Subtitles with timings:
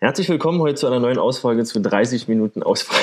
[0.00, 3.02] Herzlich willkommen heute zu einer neuen Ausfolge zu 30 Minuten Ausfolge.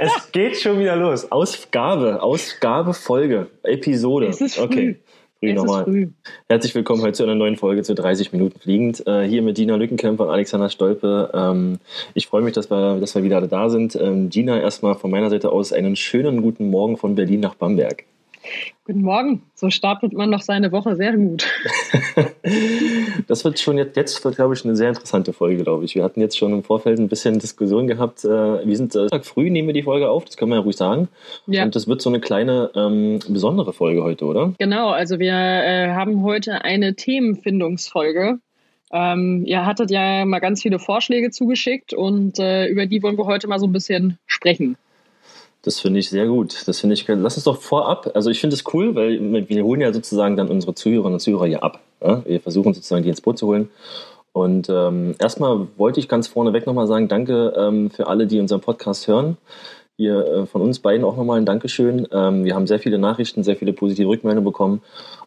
[0.00, 1.30] es geht schon wieder los.
[1.30, 4.26] Ausgabe, Ausgabe, Folge, Episode.
[4.26, 4.64] Es ist früh.
[4.64, 4.96] Okay.
[5.38, 5.84] Früh Es ist nochmal.
[5.84, 6.08] früh.
[6.48, 9.06] Herzlich willkommen heute zu einer neuen Folge zu 30 Minuten fliegend.
[9.06, 11.30] Äh, hier mit Dina Lückenkämper und Alexander Stolpe.
[11.32, 11.78] Ähm,
[12.14, 13.94] ich freue mich, dass wir, dass wir wieder da sind.
[13.94, 18.04] Ähm, Gina, erstmal von meiner Seite aus einen schönen guten Morgen von Berlin nach Bamberg.
[18.84, 19.42] Guten Morgen.
[19.54, 21.46] So startet man doch seine Woche sehr gut.
[23.26, 25.96] Das wird schon jetzt, jetzt wird, glaube ich, eine sehr interessante Folge, glaube ich.
[25.96, 28.24] Wir hatten jetzt schon im Vorfeld ein bisschen Diskussion gehabt.
[28.24, 30.76] Äh, wir sind äh, früh, nehmen wir die Folge auf, das können wir ja ruhig
[30.76, 31.08] sagen.
[31.48, 34.52] Ja, Und das wird so eine kleine ähm, besondere Folge heute, oder?
[34.58, 34.90] genau.
[34.90, 38.38] Also wir äh, haben heute eine Themenfindungsfolge.
[38.92, 43.26] Ähm, ihr hattet ja mal ganz viele Vorschläge zugeschickt und äh, über die wollen wir
[43.26, 44.76] heute mal so ein bisschen sprechen.
[45.66, 46.62] Das finde ich sehr gut.
[46.68, 47.04] Das finde ich.
[47.08, 48.12] Lass uns doch vorab.
[48.14, 51.46] Also ich finde es cool, weil wir holen ja sozusagen dann unsere Zuhörerinnen und Zuhörer
[51.46, 51.80] hier ab.
[52.00, 52.22] Ja?
[52.24, 53.68] Wir versuchen sozusagen die ins Boot zu holen.
[54.32, 58.60] Und ähm, erstmal wollte ich ganz vorneweg nochmal sagen, danke ähm, für alle, die unseren
[58.60, 59.38] Podcast hören.
[59.98, 62.06] Hier äh, von uns beiden auch nochmal ein Dankeschön.
[62.12, 64.82] Ähm, wir haben sehr viele Nachrichten, sehr viele positive Rückmeldungen bekommen.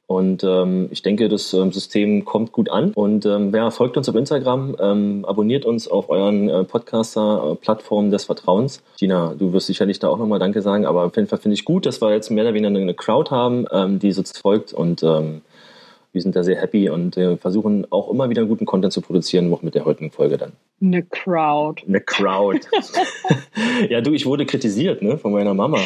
[0.06, 2.92] Und ähm, ich denke, das ähm, System kommt gut an.
[2.94, 8.25] Und ähm, wer folgt uns auf Instagram, ähm, abonniert uns auf euren äh, Podcaster-Plattformen des
[8.25, 8.84] Vertrauens.
[9.00, 11.66] Gina, du wirst sicherlich da auch nochmal Danke sagen, aber auf jeden Fall finde ich
[11.66, 15.02] gut, dass wir jetzt mehr oder weniger eine Crowd haben, ähm, die uns folgt und
[15.02, 15.42] ähm,
[16.11, 19.52] wir sind da sehr happy und äh, versuchen auch immer wieder guten Content zu produzieren,
[19.53, 20.53] auch mit der heutigen Folge dann.
[20.81, 21.83] Eine Crowd.
[21.88, 22.61] Eine Crowd.
[23.89, 25.79] ja, du, ich wurde kritisiert, ne, von meiner Mama.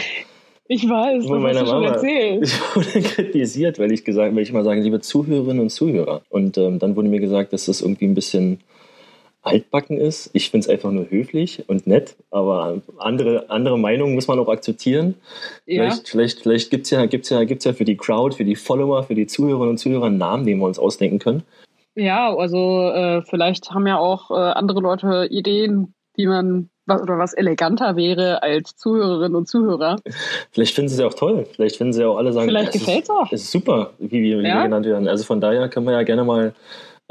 [0.67, 1.93] Ich weiß, Von das hast du schon Mama.
[1.95, 2.43] erzählt.
[2.43, 6.21] Ich wurde kritisiert, weil ich gesagt, weil ich mal sage, liebe Zuhörerinnen und Zuhörer.
[6.30, 8.59] Und ähm, dann wurde mir gesagt, dass das irgendwie ein bisschen
[9.44, 10.30] altbacken ist.
[10.33, 14.47] Ich finde es einfach nur höflich und nett, aber andere, andere Meinungen muss man auch
[14.49, 15.16] akzeptieren.
[15.66, 18.45] Ja, Vielleicht, vielleicht, vielleicht gibt es ja, gibt's ja, gibt's ja für die Crowd, für
[18.45, 21.44] die Follower, für die Zuhörerinnen und Zuhörer einen Namen, den wir uns ausdenken können.
[21.95, 27.17] ja also äh, vielleicht haben ja auch äh, andere Leute Ideen, wie man was oder
[27.17, 29.95] was eleganter wäre als Zuhörerinnen und Zuhörer.
[30.52, 31.45] Vielleicht finden sie es ja auch toll.
[31.55, 33.31] Vielleicht finden sie ja auch alle sagen, Vielleicht es ist- gefällt's auch.
[33.31, 34.55] Es ist super, wie wir, wie Ja.
[34.58, 35.08] wir genannt werden.
[35.08, 36.54] Also von daher können wir ja gerne mal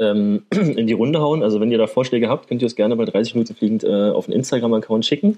[0.03, 1.43] ähm, in die Runde hauen.
[1.43, 4.09] Also wenn ihr da Vorschläge habt, könnt ihr es gerne bei 30 Minuten fliegend äh,
[4.09, 5.37] auf den Instagram-Account schicken.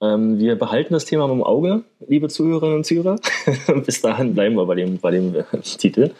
[0.00, 3.16] Ähm, wir behalten das Thema im Auge, liebe Zuhörerinnen und Zuhörer.
[3.86, 6.10] Bis dahin bleiben wir bei dem, bei dem äh, Titel.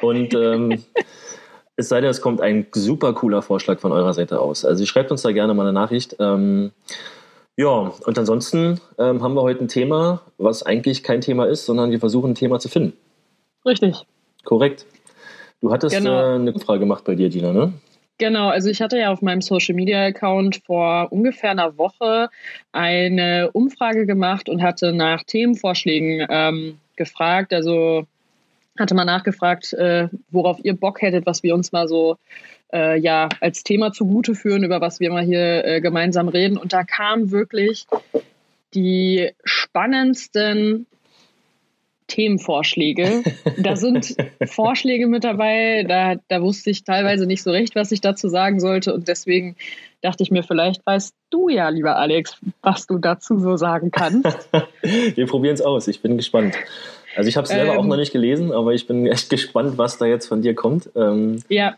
[0.00, 0.82] Und ähm,
[1.76, 4.64] es sei denn, es kommt ein super cooler Vorschlag von eurer Seite aus.
[4.64, 6.16] Also schreibt uns da gerne mal eine Nachricht.
[6.20, 6.72] Ähm,
[7.56, 11.90] ja, und ansonsten ähm, haben wir heute ein Thema, was eigentlich kein Thema ist, sondern
[11.90, 12.92] wir versuchen ein Thema zu finden.
[13.64, 14.06] Richtig.
[14.44, 14.86] Korrekt.
[15.60, 16.20] Du hattest Genau.
[16.20, 17.72] äh, eine Frage gemacht bei dir, Gina, ne?
[18.18, 22.30] Genau, also ich hatte ja auf meinem Social Media Account vor ungefähr einer Woche
[22.72, 27.52] eine Umfrage gemacht und hatte nach Themenvorschlägen ähm, gefragt.
[27.52, 28.06] Also
[28.78, 32.16] hatte mal nachgefragt, äh, worauf ihr Bock hättet, was wir uns mal so
[32.72, 36.56] äh, ja als Thema zugute führen, über was wir mal hier äh, gemeinsam reden.
[36.56, 37.86] Und da kamen wirklich
[38.74, 40.86] die spannendsten
[42.08, 43.22] Themenvorschläge.
[43.58, 48.00] Da sind Vorschläge mit dabei, da, da wusste ich teilweise nicht so recht, was ich
[48.00, 48.94] dazu sagen sollte.
[48.94, 49.56] Und deswegen
[50.02, 54.48] dachte ich mir, vielleicht weißt du ja, lieber Alex, was du dazu so sagen kannst.
[54.82, 55.88] Wir probieren es aus.
[55.88, 56.54] Ich bin gespannt.
[57.16, 57.78] Also ich habe es selber Ähm.
[57.80, 60.90] auch noch nicht gelesen, aber ich bin echt gespannt, was da jetzt von dir kommt.
[60.94, 61.76] Ähm, ja,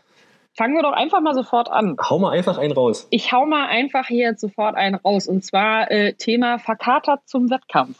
[0.53, 1.95] fangen wir doch einfach mal sofort an.
[2.09, 3.07] hau mal einfach einen raus.
[3.09, 5.27] Ich hau mal einfach hier jetzt sofort einen raus.
[5.27, 7.97] Und zwar äh, Thema verkatert zum Wettkampf.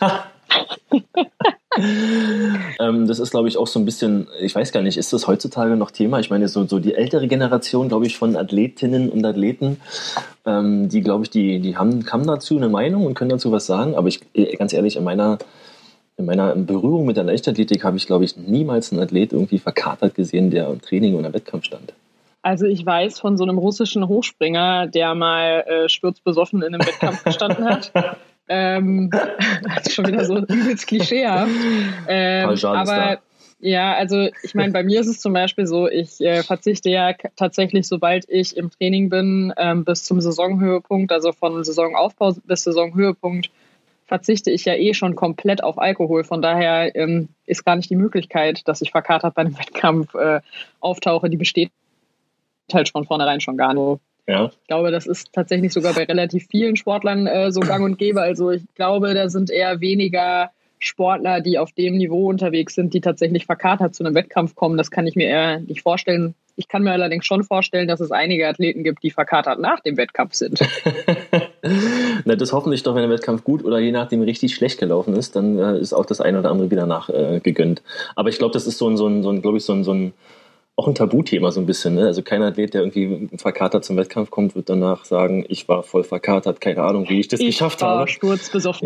[2.80, 5.26] Ähm, das ist, glaube ich, auch so ein bisschen, ich weiß gar nicht, ist das
[5.26, 6.18] heutzutage noch Thema?
[6.18, 9.80] Ich meine, so, so die ältere Generation, glaube ich, von Athletinnen und Athleten,
[10.44, 13.66] ähm, die, glaube ich, die, die haben, haben dazu eine Meinung und können dazu was
[13.66, 13.94] sagen.
[13.94, 15.38] Aber ich, äh, ganz ehrlich, in meiner,
[16.16, 20.14] in meiner Berührung mit der Leichtathletik habe ich, glaube ich, niemals einen Athlet irgendwie verkatert
[20.14, 21.92] gesehen, der im Training oder Wettkampf stand.
[22.42, 27.24] Also ich weiß von so einem russischen Hochspringer, der mal äh, sturzbesoffen in einem Wettkampf
[27.24, 27.92] gestanden hat.
[28.48, 29.10] Ähm,
[29.62, 31.52] das ist schon wieder so übelst klischeehaft.
[32.08, 33.20] Ähm, aber
[33.60, 37.12] ja, also ich meine, bei mir ist es zum Beispiel so, ich äh, verzichte ja
[37.34, 43.50] tatsächlich, sobald ich im Training bin, ähm, bis zum Saisonhöhepunkt, also von Saisonaufbau bis Saisonhöhepunkt,
[44.06, 46.22] verzichte ich ja eh schon komplett auf Alkohol.
[46.22, 50.40] Von daher ähm, ist gar nicht die Möglichkeit, dass ich verkatert bei einem Wettkampf äh,
[50.78, 51.70] auftauche, die besteht
[52.72, 54.00] halt von vornherein schon gar nicht.
[54.28, 57.98] Ja, Ich glaube, das ist tatsächlich sogar bei relativ vielen Sportlern äh, so gang und
[57.98, 58.20] gäbe.
[58.20, 63.00] Also ich glaube, da sind eher weniger Sportler, die auf dem Niveau unterwegs sind, die
[63.00, 64.76] tatsächlich verkatert zu einem Wettkampf kommen.
[64.76, 66.34] Das kann ich mir eher nicht vorstellen.
[66.56, 69.96] Ich kann mir allerdings schon vorstellen, dass es einige Athleten gibt, die verkatert nach dem
[69.96, 70.60] Wettkampf sind.
[72.24, 75.36] Na, das hoffentlich doch, wenn der Wettkampf gut oder je nachdem richtig schlecht gelaufen ist,
[75.36, 77.40] dann äh, ist auch das eine oder andere wieder nach äh.
[78.14, 79.84] Aber ich glaube, das ist so ein, so ein, so ein glaube ich, so ein,
[79.84, 80.12] so ein
[80.78, 81.96] auch ein Tabuthema so ein bisschen.
[81.96, 82.06] Ne?
[82.06, 86.04] Also kein Athlet, der irgendwie verkatert zum Wettkampf kommt, wird danach sagen, ich war voll
[86.04, 88.10] verkatert, keine Ahnung, wie ich das Ich geschafft war habe.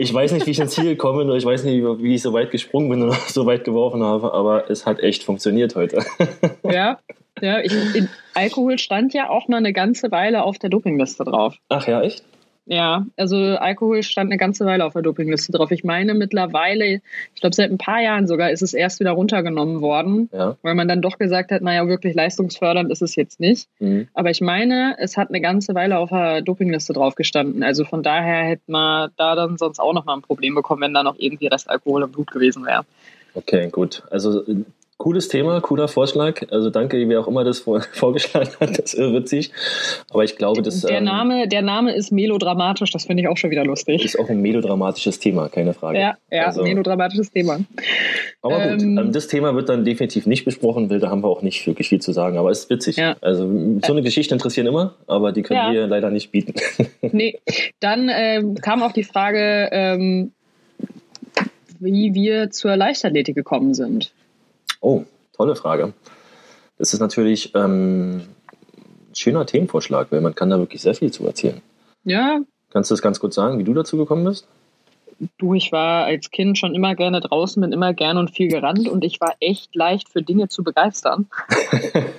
[0.01, 2.23] Ich weiß nicht, wie ich ins Ziel gekommen bin oder ich weiß nicht, wie ich
[2.23, 6.03] so weit gesprungen bin oder so weit geworfen habe, aber es hat echt funktioniert heute.
[6.65, 6.99] Ja,
[7.41, 7.73] ja ich,
[8.35, 11.57] Alkohol stand ja auch mal eine ganze Weile auf der Dopingliste drauf.
[11.69, 12.25] Ach ja, echt?
[12.73, 15.71] Ja, also Alkohol stand eine ganze Weile auf der Dopingliste drauf.
[15.73, 17.03] Ich meine mittlerweile,
[17.35, 20.57] ich glaube seit ein paar Jahren sogar, ist es erst wieder runtergenommen worden, Ja.
[20.63, 23.69] weil man dann doch gesagt hat, naja, wirklich leistungsfördernd ist es jetzt nicht.
[23.79, 24.09] Mhm.
[24.15, 27.63] Aber ich meine, es hat eine ganze Weile auf der Dopingliste drauf gestanden.
[27.63, 31.03] Also von daher hätte man da dann sonst auch nochmal ein Problem bekommen, wenn da
[31.03, 32.87] noch irgendwie Restalkohol im Blut gewesen wäre.
[33.35, 34.03] Okay, gut.
[34.11, 34.43] Also
[35.03, 36.43] cooles Thema, cooler Vorschlag.
[36.53, 39.51] Also danke, wer auch immer das vor, vorgeschlagen hat, das ist witzig.
[40.11, 43.37] Aber ich glaube, das Der ähm, Name, der Name ist melodramatisch, das finde ich auch
[43.37, 44.05] schon wieder lustig.
[44.05, 45.99] ist auch ein melodramatisches Thema, keine Frage.
[45.99, 47.59] Ja, ja, Also, melodramatisches Thema.
[48.43, 51.29] aber gut, ähm, ähm, das Thema wird dann definitiv nicht besprochen, weil da haben wir
[51.29, 52.39] auch nicht wirklich viel zu sagen.
[52.39, 52.97] Aber es ist witzig.
[52.97, 53.17] Ja.
[53.21, 53.43] Also
[53.85, 55.73] so eine Geschichte interessieren immer, aber die können Ja.
[55.73, 56.55] wir leider nicht bieten.
[57.11, 57.41] Nee,
[57.81, 60.31] dann ähm, kam auch die Frage, ähm,
[61.81, 64.13] wie wir zur Leichtathletik gekommen sind.
[64.83, 65.95] Oh, tolle Frage.
[66.77, 71.27] Das ist natürlich ähm, ein schöner Themenvorschlag, weil man kann da wirklich sehr viel zu
[71.27, 71.63] erzählen.
[72.05, 72.41] Ja,
[72.71, 74.47] Kannst du das ganz kurz sagen, wie du dazu gekommen bist?
[75.39, 78.89] du, ich war als Kind schon immer gerne draußen, bin immer gerne und viel gerannt
[78.89, 81.29] und ich war echt leicht für Dinge zu begeistern.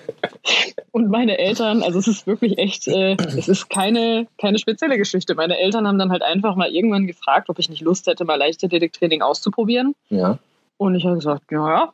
[0.92, 5.36] und meine Eltern, also es ist wirklich echt, äh, es ist keine, keine spezielle Geschichte.
[5.36, 8.38] Meine Eltern haben dann halt einfach mal irgendwann gefragt, ob ich nicht Lust hätte, mal
[8.38, 9.96] Leichtathletiktraining auszuprobieren.
[10.10, 10.40] Ja.
[10.78, 11.94] Und ich habe gesagt, ja, ja,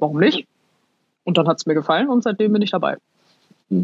[0.00, 0.46] warum nicht?
[1.24, 2.96] Und dann hat es mir gefallen und seitdem bin ich dabei.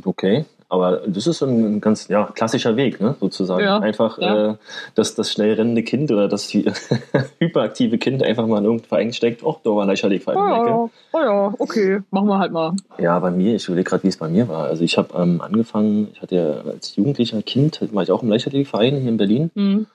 [0.04, 3.14] Okay, aber das ist ein ganz ja, klassischer Weg, ne?
[3.20, 3.62] sozusagen.
[3.62, 4.50] Ja, einfach ja.
[4.52, 4.54] Äh,
[4.96, 6.72] dass das schnell rennende Kind oder das hy-
[7.38, 9.44] hyperaktive Kind einfach mal in irgendeinen Verein steckt.
[9.44, 10.70] Oh, da war um die Ecke.
[10.72, 12.72] Oh ja, oh ja, okay, machen wir halt mal.
[12.98, 14.64] Ja, bei mir, ich überlege gerade, wie es bei mir war.
[14.64, 18.28] Also ich habe ähm, angefangen, ich hatte ja als jugendlicher Kind, war ich auch im
[18.28, 19.86] Leichtathletikverein hier in Berlin Hm.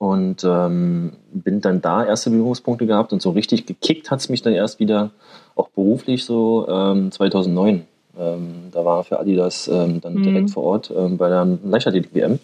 [0.00, 4.40] Und ähm, bin dann da erste Berührungspunkte gehabt und so richtig gekickt hat es mich
[4.40, 5.10] dann erst wieder,
[5.54, 7.86] auch beruflich so ähm, 2009.
[8.18, 10.22] Ähm, da war für Adidas ähm, dann Mhm.
[10.22, 12.38] direkt vor Ort ähm, bei der Leichtathletik-WM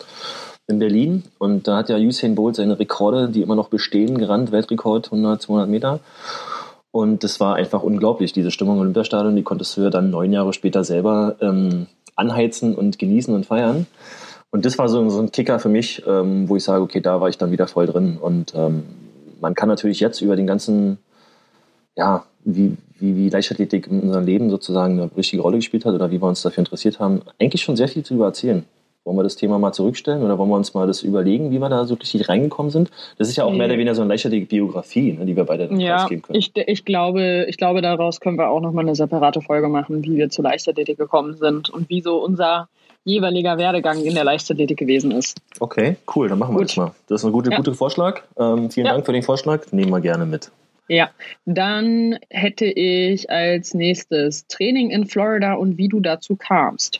[0.66, 4.52] in Berlin und da hat ja Usain Bolt seine Rekorde, die immer noch bestehen, gerannt,
[4.52, 6.00] Weltrekord 100, 200 Meter.
[6.90, 10.32] Und das war einfach unglaublich, diese Stimmung im Olympiastadion, die konntest du ja dann neun
[10.32, 11.86] Jahre später selber ähm,
[12.16, 13.86] anheizen und genießen und feiern.
[14.56, 17.20] Und das war so, so ein Kicker für mich, ähm, wo ich sage, okay, da
[17.20, 18.16] war ich dann wieder voll drin.
[18.18, 18.84] Und ähm,
[19.38, 20.96] man kann natürlich jetzt über den ganzen,
[21.94, 26.10] ja, wie, wie, wie Leichtathletik in unserem Leben sozusagen eine richtige Rolle gespielt hat oder
[26.10, 28.64] wie wir uns dafür interessiert haben, eigentlich schon sehr viel darüber erzählen.
[29.04, 31.68] Wollen wir das Thema mal zurückstellen oder wollen wir uns mal das überlegen, wie wir
[31.68, 32.90] da so richtig reingekommen sind?
[33.18, 35.96] Das ist ja auch mehr oder weniger so eine Leichtathletik-Biografie, ne, die wir beide Ja,
[35.98, 36.38] preisgeben können.
[36.38, 40.16] ich, ich, glaube, ich glaube, daraus können wir auch nochmal eine separate Folge machen, wie
[40.16, 42.70] wir zur Leichtathletik gekommen sind und wie so unser
[43.06, 45.38] jeweiliger Werdegang in der Leichtathletik gewesen ist.
[45.60, 46.68] Okay, cool, dann machen wir Gut.
[46.70, 46.90] das mal.
[47.08, 47.56] Das ist ein guter, Ja.
[47.56, 48.20] guter Vorschlag.
[48.38, 48.92] Ähm, vielen Ja.
[48.92, 49.72] Dank für den Vorschlag.
[49.72, 50.50] Nehmen wir gerne mit.
[50.88, 51.10] Ja,
[51.46, 56.98] dann hätte ich als nächstes Training in Florida und wie du dazu kamst.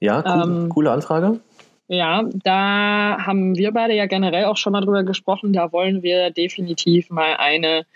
[0.00, 1.40] Ja, cool, Ähm, coole Anfrage.
[1.88, 5.52] Ja, da haben wir beide ja generell auch schon mal drüber gesprochen.
[5.52, 7.86] Da wollen wir definitiv mal eine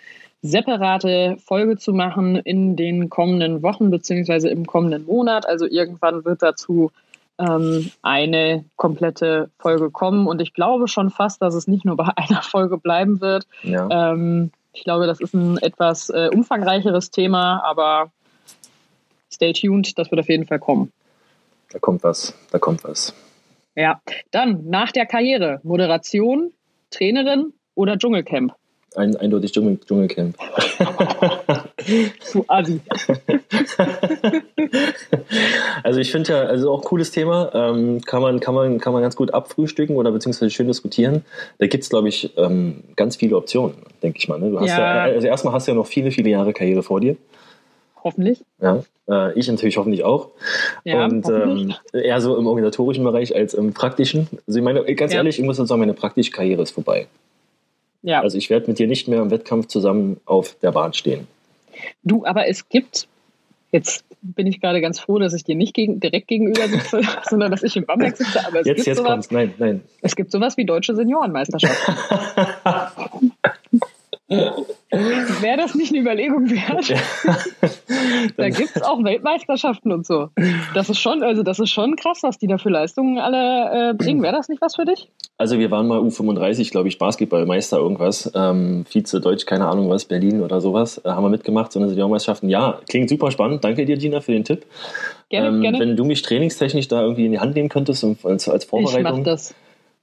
[0.40, 5.46] separate Folge zu machen in den kommenden Wochen beziehungsweise im kommenden Monat.
[5.46, 6.90] Also irgendwann wird dazu
[7.42, 10.26] ähm, eine komplette Folge kommen.
[10.26, 13.46] Und ich glaube schon fast, dass es nicht nur bei einer Folge bleiben wird.
[13.62, 14.12] Ja.
[14.12, 18.10] Ähm, ich glaube, das ist ein etwas äh, umfangreicheres Thema, aber
[19.30, 20.92] stay tuned, das wird auf jeden Fall kommen.
[21.70, 23.14] Da kommt was, da kommt was.
[23.74, 24.00] Ja,
[24.30, 26.52] dann nach der Karriere Moderation,
[26.90, 28.54] Trainerin oder Dschungelcamp.
[28.94, 30.36] Ein, eindeutig Dschungel, Dschungelcamp.
[32.32, 32.80] Du Assi.
[35.82, 39.02] also ich finde ja, also auch cooles Thema, ähm, kann, man, kann, man, kann man
[39.02, 41.24] ganz gut abfrühstücken oder beziehungsweise schön diskutieren.
[41.58, 44.38] Da gibt es, glaube ich, ähm, ganz viele Optionen, denke ich mal.
[44.38, 44.50] Ne?
[44.50, 45.06] Du hast ja.
[45.06, 45.12] Ja.
[45.12, 47.16] also erstmal hast du ja noch viele, viele Jahre Karriere vor dir.
[48.04, 48.40] Hoffentlich.
[48.60, 50.30] Ja, äh, ich natürlich hoffentlich auch.
[50.84, 51.80] Ja, und ähm, hoffentlich.
[51.92, 54.28] eher so im organisatorischen Bereich als im praktischen.
[54.46, 55.18] Also ich meine, ganz Ja.
[55.18, 57.06] ehrlich, ich muss jetzt sagen, meine praktische Karriere ist vorbei.
[58.02, 58.20] Ja.
[58.20, 61.26] Also ich werde mit dir nicht mehr im Wettkampf zusammen auf der Bahn stehen.
[62.02, 63.08] Du, aber es gibt,
[63.70, 67.50] jetzt bin ich gerade ganz froh, dass ich dir nicht gegen, direkt gegenüber sitze, sondern
[67.50, 68.44] dass ich im Bamberg sitze.
[68.46, 69.30] Aber es, Jetzt, gibt jetzt sowas, kommt's.
[69.30, 69.82] Nein, nein.
[70.00, 71.78] es gibt sowas wie deutsche Seniorenmeisterschaft.
[74.92, 76.92] wäre das nicht eine Überlegung wert?
[78.36, 80.28] da gibt es auch Weltmeisterschaften und so.
[80.74, 83.94] Das ist schon, also das ist schon krass, was die da für Leistungen alle äh,
[83.94, 84.22] bringen.
[84.22, 85.08] Wäre das nicht was für dich?
[85.38, 90.04] Also wir waren mal U35, glaube ich, Basketballmeister irgendwas, ähm, Vize Deutsch, keine Ahnung was,
[90.04, 92.50] Berlin oder sowas, äh, haben wir mitgemacht, so eine Seniormeisterschaften.
[92.50, 93.64] Ja, klingt super spannend.
[93.64, 94.66] Danke dir, Gina, für den Tipp.
[95.30, 95.80] Gerne, ähm, gerne.
[95.80, 99.06] Wenn du mich trainingstechnisch da irgendwie in die Hand nehmen könntest als, als Vorbereitung.
[99.06, 99.54] Ich mach das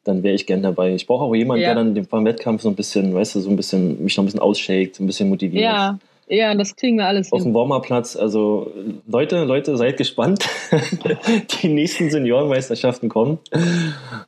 [0.04, 0.94] dann wäre ich gern dabei.
[0.94, 1.74] Ich brauche auch jemanden, ja.
[1.74, 4.26] der dann beim Wettkampf so ein bisschen, weißt du, so ein bisschen, mich noch ein
[4.26, 5.64] bisschen ausshakt, ein bisschen motiviert.
[5.64, 6.00] Ja,
[6.32, 8.16] ja, das kriegen wir alles Auf dem Warmer-Platz.
[8.16, 8.72] Also
[9.08, 10.48] Leute, Leute, seid gespannt.
[11.64, 13.40] die nächsten Seniorenmeisterschaften kommen.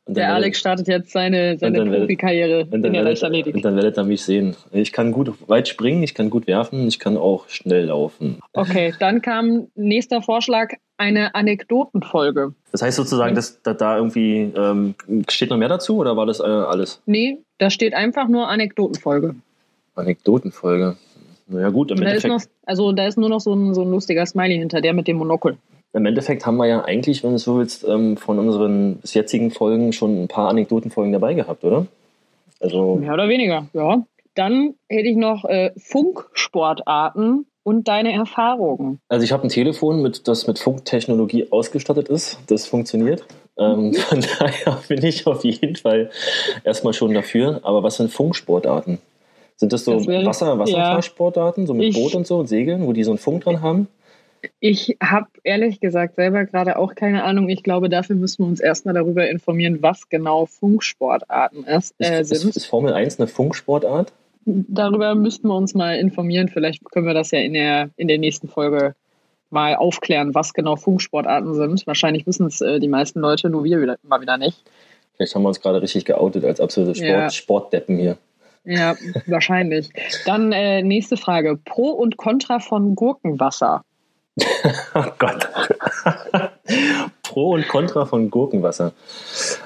[0.08, 3.54] Der Alex startet jetzt seine, seine Profikarriere in der Leichtathletik.
[3.54, 4.56] Und dann werdet ihr mich sehen.
[4.72, 8.40] Ich kann gut weit springen, ich kann gut werfen, ich kann auch schnell laufen.
[8.54, 12.54] Okay, dann kam nächster Vorschlag, eine Anekdotenfolge.
[12.72, 14.94] Das heißt sozusagen, dass, dass da irgendwie ähm,
[15.30, 17.02] steht noch mehr dazu oder war das äh, alles?
[17.08, 19.36] Nee, da steht einfach nur Anekdotenfolge.
[19.96, 20.98] Anekdotenfolge.
[21.48, 22.32] Naja, gut, im da Endeffekt.
[22.32, 25.08] Noch, also da ist nur noch so ein, so ein lustiger Smiley hinter der mit
[25.08, 25.58] dem Monokel.
[25.94, 29.50] Im Endeffekt haben wir ja eigentlich, wenn du so willst, ähm, von unseren bis jetzigen
[29.50, 31.88] Folgen schon ein paar Anekdotenfolgen dabei gehabt, oder?
[32.60, 34.04] Also Mehr oder weniger, ja.
[34.36, 39.00] Dann hätte ich noch äh, Funksportarten und deine Erfahrungen.
[39.08, 42.40] Also ich habe ein Telefon, mit, das mit Funktechnologie ausgestattet ist.
[42.48, 43.26] Das funktioniert.
[43.58, 43.94] Ähm, mhm.
[43.96, 46.10] von daher bin ich auf jeden Fall
[46.64, 47.62] erstmal schon dafür.
[47.64, 49.00] Aber was sind Funksportarten?
[49.56, 51.68] Sind das so das wäre, Wasser, Wasserfahrsportarten, ja.
[51.68, 53.88] so mit ich, Boot und so und Segeln, wo die so einen Funk dran haben?
[54.60, 57.48] Ich habe ehrlich gesagt selber gerade auch keine Ahnung.
[57.48, 62.50] Ich glaube, dafür müssen wir uns erstmal darüber informieren, was genau Funksportarten ist, äh, sind.
[62.50, 64.12] Ist, ist Formel 1 eine Funksportart?
[64.46, 66.50] Darüber müssten wir uns mal informieren.
[66.50, 68.96] Vielleicht können wir das ja in der, in der nächsten Folge
[69.50, 71.86] mal aufklären, was genau Funksportarten sind.
[71.86, 74.64] Wahrscheinlich wissen es äh, die meisten Leute, nur wir wieder, mal wieder nicht.
[75.16, 77.30] Vielleicht haben wir uns gerade richtig geoutet als absolute Sport, ja.
[77.30, 78.18] Sportdeppen hier.
[78.64, 78.96] Ja,
[79.28, 79.90] wahrscheinlich.
[80.26, 81.58] Dann äh, nächste Frage.
[81.58, 83.84] Pro und Contra von Gurkenwasser.
[84.96, 85.50] oh Gott.
[87.24, 88.94] Pro und Contra von Gurkenwasser.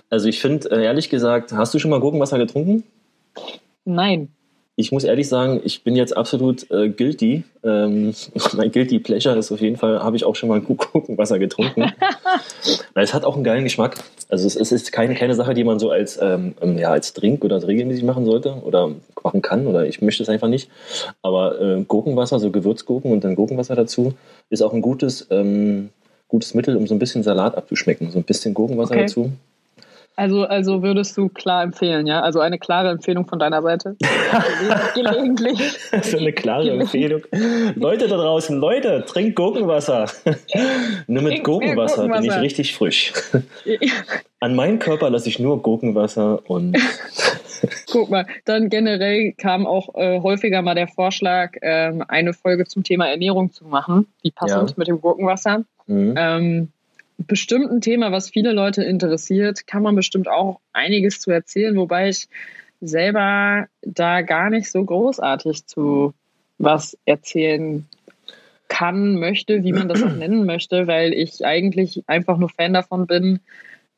[0.09, 2.83] Also ich finde, äh, ehrlich gesagt, hast du schon mal Gurkenwasser getrunken?
[3.85, 4.29] Nein
[4.77, 7.43] ich muss ehrlich sagen, ich bin jetzt absolut äh, guilty.
[7.63, 8.13] Ähm,
[8.53, 11.91] mein guilty pleasure ist auf jeden Fall, habe ich auch schon mal Gurkenwasser getrunken.
[12.95, 14.03] es hat auch einen geilen Geschmack.
[14.27, 17.13] Also es, es ist keine, keine Sache, die man so als, ähm, ähm, ja, als
[17.13, 18.91] Drink oder regelmäßig machen sollte oder
[19.23, 20.69] machen kann oder ich möchte es einfach nicht.
[21.21, 24.13] Aber äh, Gurkenwasser, so Gewürzgurken und dann Gurkenwasser dazu,
[24.49, 25.89] ist auch ein gutes, ähm,
[26.27, 28.11] gutes Mittel, um so ein bisschen Salat abzuschmecken.
[28.11, 29.01] So ein bisschen Gurkenwasser okay.
[29.01, 29.31] dazu.
[30.17, 32.21] Also, also würdest du klar empfehlen, ja?
[32.21, 33.97] Also eine klare Empfehlung von deiner Seite.
[34.95, 35.59] Gelegentlich.
[36.03, 37.21] so eine klare Empfehlung.
[37.75, 40.05] Leute da draußen, Leute, trinkt Gurkenwasser.
[41.07, 43.13] nur mit Gurkenwasser, Gurkenwasser, bin ich richtig frisch.
[44.39, 46.77] An meinen Körper lasse ich nur Gurkenwasser und.
[47.91, 52.83] Guck mal, dann generell kam auch äh, häufiger mal der Vorschlag, ähm, eine Folge zum
[52.83, 54.75] Thema Ernährung zu machen, die passend ja.
[54.77, 55.63] mit dem Gurkenwasser.
[55.87, 56.13] Mhm.
[56.17, 56.71] Ähm,
[57.17, 62.09] bestimmt ein Thema, was viele Leute interessiert, kann man bestimmt auch einiges zu erzählen, wobei
[62.09, 62.27] ich
[62.81, 66.13] selber da gar nicht so großartig zu
[66.57, 67.87] was erzählen
[68.67, 73.07] kann, möchte, wie man das auch nennen möchte, weil ich eigentlich einfach nur Fan davon
[73.07, 73.39] bin,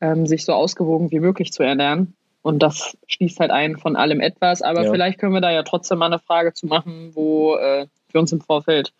[0.00, 2.14] ähm, sich so ausgewogen wie möglich zu ernähren.
[2.42, 4.62] Und das schließt halt ein von allem etwas.
[4.62, 4.90] Aber ja.
[4.90, 8.32] vielleicht können wir da ja trotzdem mal eine Frage zu machen, wo äh, wir uns
[8.32, 8.92] im Vorfeld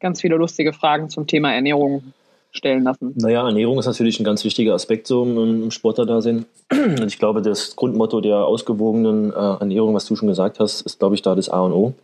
[0.00, 2.12] ganz viele lustige Fragen zum Thema Ernährung
[2.56, 3.12] stellen lassen.
[3.16, 6.46] Naja, Ernährung ist natürlich ein ganz wichtiger Aspekt so im, im Sportler-Dasein.
[6.70, 10.98] Und ich glaube, das Grundmotto der ausgewogenen äh, Ernährung, was du schon gesagt hast, ist,
[10.98, 11.94] glaube ich, da das A und O.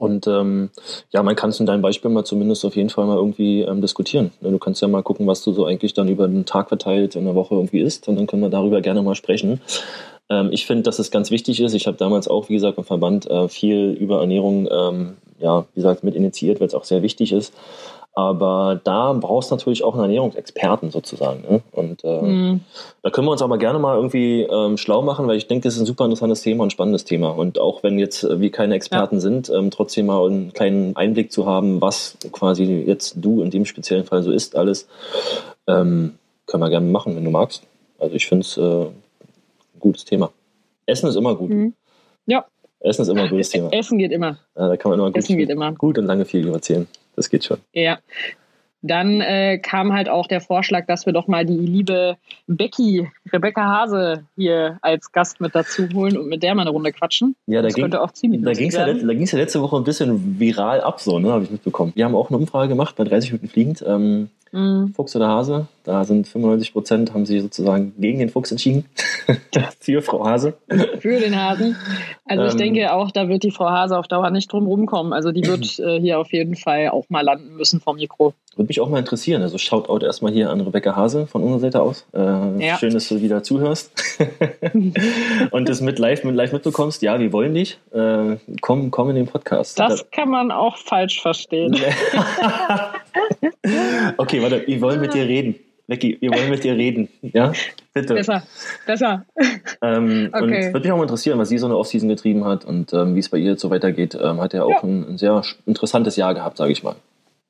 [0.00, 0.70] Und ähm,
[1.10, 3.82] ja, man kann es in deinem Beispiel mal zumindest auf jeden Fall mal irgendwie ähm,
[3.82, 4.32] diskutieren.
[4.40, 7.26] Du kannst ja mal gucken, was du so eigentlich dann über den Tag verteilt in
[7.26, 9.60] der Woche irgendwie isst und dann können wir darüber gerne mal sprechen.
[10.30, 11.74] Ähm, ich finde, dass es ganz wichtig ist.
[11.74, 15.80] Ich habe damals auch, wie gesagt, im Verband äh, viel über Ernährung, ähm, ja, wie
[15.80, 17.52] gesagt, mit initiiert, weil es auch sehr wichtig ist.
[18.12, 21.42] Aber da brauchst du natürlich auch einen Ernährungsexperten sozusagen.
[21.48, 21.62] Ne?
[21.70, 22.60] Und äh, mhm.
[23.02, 25.74] da können wir uns aber gerne mal irgendwie ähm, schlau machen, weil ich denke, das
[25.74, 27.30] ist ein super interessantes Thema und spannendes Thema.
[27.30, 29.20] Und auch wenn jetzt äh, wir keine Experten ja.
[29.20, 33.64] sind, ähm, trotzdem mal einen kleinen Einblick zu haben, was quasi jetzt du in dem
[33.64, 34.88] speziellen Fall so isst, alles,
[35.68, 36.14] ähm,
[36.46, 37.62] können wir gerne machen, wenn du magst.
[38.00, 38.92] Also ich finde es äh, ein
[39.78, 40.32] gutes Thema.
[40.86, 41.50] Essen ist immer gut.
[41.50, 41.74] Mhm.
[42.26, 42.44] Ja.
[42.80, 43.72] Essen ist immer ein gutes Thema.
[43.72, 44.38] Essen geht immer.
[44.56, 45.72] Ja, da kann man immer gut, Essen geht immer.
[45.72, 46.88] gut und lange viel erzählen.
[47.20, 47.58] Das geht schon.
[47.74, 47.98] Ja.
[48.80, 53.62] Dann äh, kam halt auch der Vorschlag, dass wir doch mal die liebe Becky, Rebecca
[53.62, 57.36] Hase, hier als Gast mit dazu holen und mit der mal eine Runde quatschen.
[57.46, 59.84] Ja, da das ging, könnte auch ziemlich da ging es ja, ja letzte Woche ein
[59.84, 61.92] bisschen viral ab, so, ne, habe ich mitbekommen.
[61.94, 63.84] Wir haben auch eine Umfrage gemacht bei 30 Minuten fliegend.
[63.86, 64.94] Ähm, mm.
[64.94, 65.66] Fuchs oder Hase?
[65.84, 68.84] Da sind 95 Prozent, haben sich sozusagen gegen den Fuchs entschieden.
[69.80, 70.54] Für Frau Hase.
[70.98, 71.76] Für den Hasen.
[72.26, 75.12] Also ich ähm, denke auch, da wird die Frau Hase auf Dauer nicht drum rumkommen.
[75.12, 78.34] Also die wird äh, hier auf jeden Fall auch mal landen müssen vom Mikro.
[78.56, 79.42] Würde mich auch mal interessieren.
[79.42, 82.06] Also Shoutout erstmal hier an Rebecca Hase von unserer Seite aus.
[82.12, 82.76] Äh, ja.
[82.78, 83.92] Schön, dass du wieder zuhörst
[85.50, 87.00] und das mit live, mit live mitbekommst.
[87.02, 87.78] Ja, wir wollen dich.
[87.92, 89.78] Äh, komm, komm in den Podcast.
[89.78, 91.74] Das kann man auch falsch verstehen.
[94.16, 95.54] okay, warte, wir wollen mit dir reden.
[95.90, 97.08] Becky, wir wollen mit dir reden.
[97.20, 97.52] Ja,
[97.92, 98.14] bitte.
[98.14, 98.44] Besser,
[98.86, 99.26] besser.
[99.82, 100.68] Ähm, okay.
[100.68, 103.16] Und würde mich auch mal interessieren, was sie so eine Offseason getrieben hat und ähm,
[103.16, 104.16] wie es bei ihr jetzt so weitergeht.
[104.20, 104.82] Ähm, hat ja auch ja.
[104.84, 106.94] Ein, ein, sehr interessantes Jahr gehabt, sage ich mal.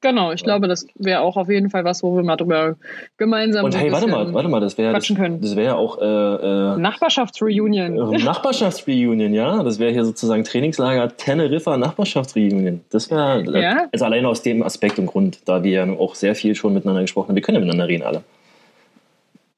[0.02, 0.44] Genau, ich ja.
[0.44, 2.76] glaube, das wäre auch auf jeden Fall was, wo wir mal drüber
[3.18, 6.04] gemeinsam Und hey, warte mal, warte mal, das wäre das, das wäre ja auch äh,
[6.04, 8.14] äh, Nachbarschaftsreunion.
[8.14, 12.80] Äh, Nachbarschaftsreunion, ja, das wäre hier sozusagen Trainingslager Teneriffa Nachbarschaftsreunion.
[12.90, 13.88] Das wäre ja?
[13.92, 17.02] also alleine aus dem Aspekt und Grund, da wir ja auch sehr viel schon miteinander
[17.02, 17.34] gesprochen haben.
[17.36, 18.22] Wir können ja miteinander reden alle.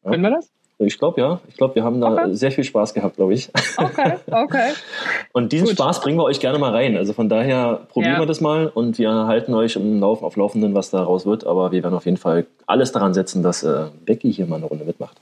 [0.05, 0.11] Ja?
[0.11, 0.51] Können wir das?
[0.87, 1.41] Ich glaube ja.
[1.49, 2.35] Ich glaube, wir haben da okay.
[2.35, 3.51] sehr viel Spaß gehabt, glaube ich.
[3.77, 4.71] Okay, okay.
[5.33, 5.75] und diesen Gut.
[5.75, 6.97] Spaß bringen wir euch gerne mal rein.
[6.97, 8.21] Also von daher probieren ja.
[8.21, 11.47] wir das mal und wir halten euch im Lauf, auf Laufenden, was daraus wird.
[11.47, 14.67] Aber wir werden auf jeden Fall alles daran setzen, dass äh, Becky hier mal eine
[14.67, 15.17] Runde mitmacht.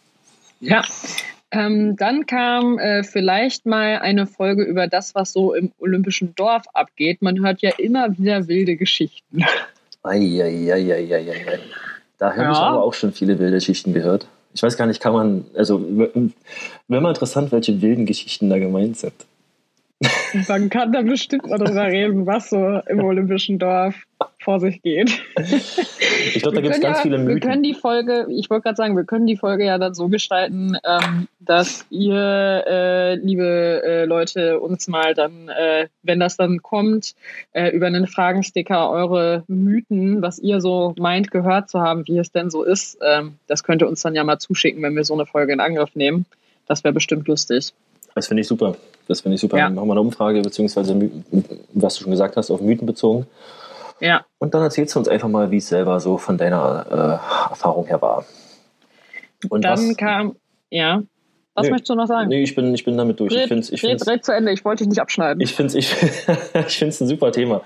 [0.60, 0.82] Ja.
[1.52, 6.62] Ähm, dann kam äh, vielleicht mal eine Folge über das, was so im olympischen Dorf
[6.74, 7.22] abgeht.
[7.22, 9.44] Man hört ja immer wieder wilde Geschichten.
[10.02, 11.58] Eieieiei.
[12.18, 12.52] Da habe ja.
[12.52, 14.26] ich aber auch schon viele wilde Geschichten gehört.
[14.52, 16.30] Ich weiß gar nicht, kann man, also wäre
[16.88, 19.14] mal interessant, welche wilden Geschichten da gemeint sind.
[20.48, 23.94] Man kann da bestimmt mal drüber reden, was so im Olympischen Dorf
[24.40, 25.22] vor sich geht.
[26.34, 27.34] Ich glaube, da gibt es ganz ja, viele Mythen.
[27.34, 30.08] Wir können die Folge, ich wollte gerade sagen, wir können die Folge ja dann so
[30.08, 36.60] gestalten, ähm, dass ihr, äh, liebe äh, Leute, uns mal dann, äh, wenn das dann
[36.62, 37.14] kommt,
[37.52, 42.32] äh, über einen Fragensticker eure Mythen, was ihr so meint, gehört zu haben, wie es
[42.32, 45.14] denn so ist, ähm, das könnt ihr uns dann ja mal zuschicken, wenn wir so
[45.14, 46.26] eine Folge in Angriff nehmen.
[46.66, 47.72] Das wäre bestimmt lustig.
[48.14, 48.76] Das finde ich super.
[49.08, 49.58] Das finde ich super.
[49.58, 49.64] Ja.
[49.64, 51.10] Dann machen wir eine Umfrage, beziehungsweise,
[51.72, 53.26] was du schon gesagt hast, auf Mythen bezogen.
[54.00, 54.24] Ja.
[54.38, 57.86] Und dann erzählst du uns einfach mal, wie es selber so von deiner äh, Erfahrung
[57.86, 58.24] her war.
[59.48, 60.36] Und dann was, kam,
[60.70, 61.02] ja.
[61.54, 62.28] Was nee, möchtest du noch sagen?
[62.28, 63.32] Nee, ich bin, ich bin damit durch.
[63.32, 65.40] Red, ich find's, ich find's, red zu Ende, ich wollte dich nicht abschneiden.
[65.40, 65.94] Ich finde es ich,
[66.66, 67.62] ich find's ein super Thema.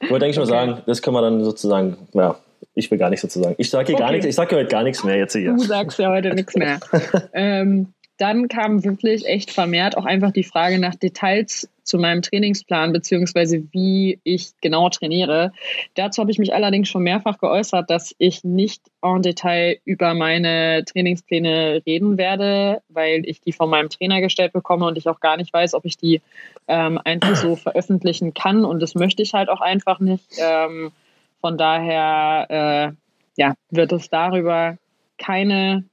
[0.00, 0.46] Ich wollte eigentlich okay.
[0.46, 2.36] nur sagen, das können wir dann sozusagen, ja,
[2.74, 3.54] ich will gar nichts sozusagen.
[3.58, 4.04] Ich sage hier okay.
[4.04, 5.52] gar nichts, ich sage heute gar nichts mehr jetzt hier.
[5.52, 6.78] Du sagst ja heute nichts mehr.
[7.32, 12.92] ähm, dann kam wirklich echt vermehrt auch einfach die Frage nach Details zu meinem Trainingsplan
[12.92, 15.52] beziehungsweise wie ich genau trainiere.
[15.94, 20.84] Dazu habe ich mich allerdings schon mehrfach geäußert, dass ich nicht en Detail über meine
[20.84, 25.36] Trainingspläne reden werde, weil ich die von meinem Trainer gestellt bekomme und ich auch gar
[25.36, 26.20] nicht weiß, ob ich die
[26.68, 30.26] ähm, einfach so veröffentlichen kann und das möchte ich halt auch einfach nicht.
[30.38, 30.92] Ähm,
[31.40, 32.92] von daher äh,
[33.36, 34.78] ja, wird es darüber
[35.18, 35.84] keine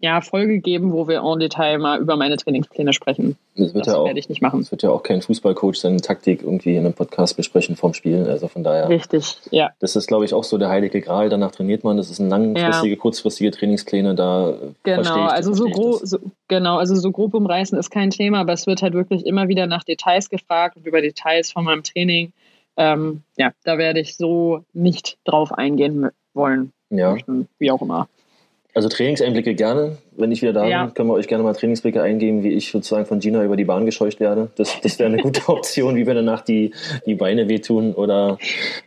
[0.00, 3.36] ja, Folge geben, wo wir en Detail mal über meine Trainingspläne sprechen.
[3.54, 4.60] Das, wird das ja auch, werde ich nicht machen.
[4.60, 8.26] Es wird ja auch kein Fußballcoach seine Taktik irgendwie in einem Podcast besprechen vorm Spielen.
[8.26, 8.88] Also von daher.
[8.88, 9.70] Richtig, ja.
[9.78, 11.28] Das ist, glaube ich, auch so der heilige Gral.
[11.28, 11.98] Danach trainiert man.
[11.98, 13.00] Das ist ein langfristige, ja.
[13.00, 14.14] kurzfristige Trainingspläne.
[14.14, 18.40] Da genau, ich, also so grob, so, genau, also so grob umreißen ist kein Thema,
[18.40, 21.82] aber es wird halt wirklich immer wieder nach Details gefragt und über Details von meinem
[21.82, 22.32] Training.
[22.78, 26.72] Ähm, ja, da werde ich so nicht drauf eingehen wollen.
[26.88, 27.16] Ja.
[27.58, 28.08] Wie auch immer.
[28.74, 29.98] Also Trainingseinblicke gerne.
[30.16, 30.84] Wenn ich wieder da ja.
[30.84, 33.64] bin, können wir euch gerne mal Trainingsblicke eingeben, wie ich sozusagen von Gina über die
[33.64, 34.50] Bahn gescheucht werde.
[34.56, 36.72] Das, das wäre eine gute Option, wie wir danach die,
[37.04, 38.38] die Beine wehtun oder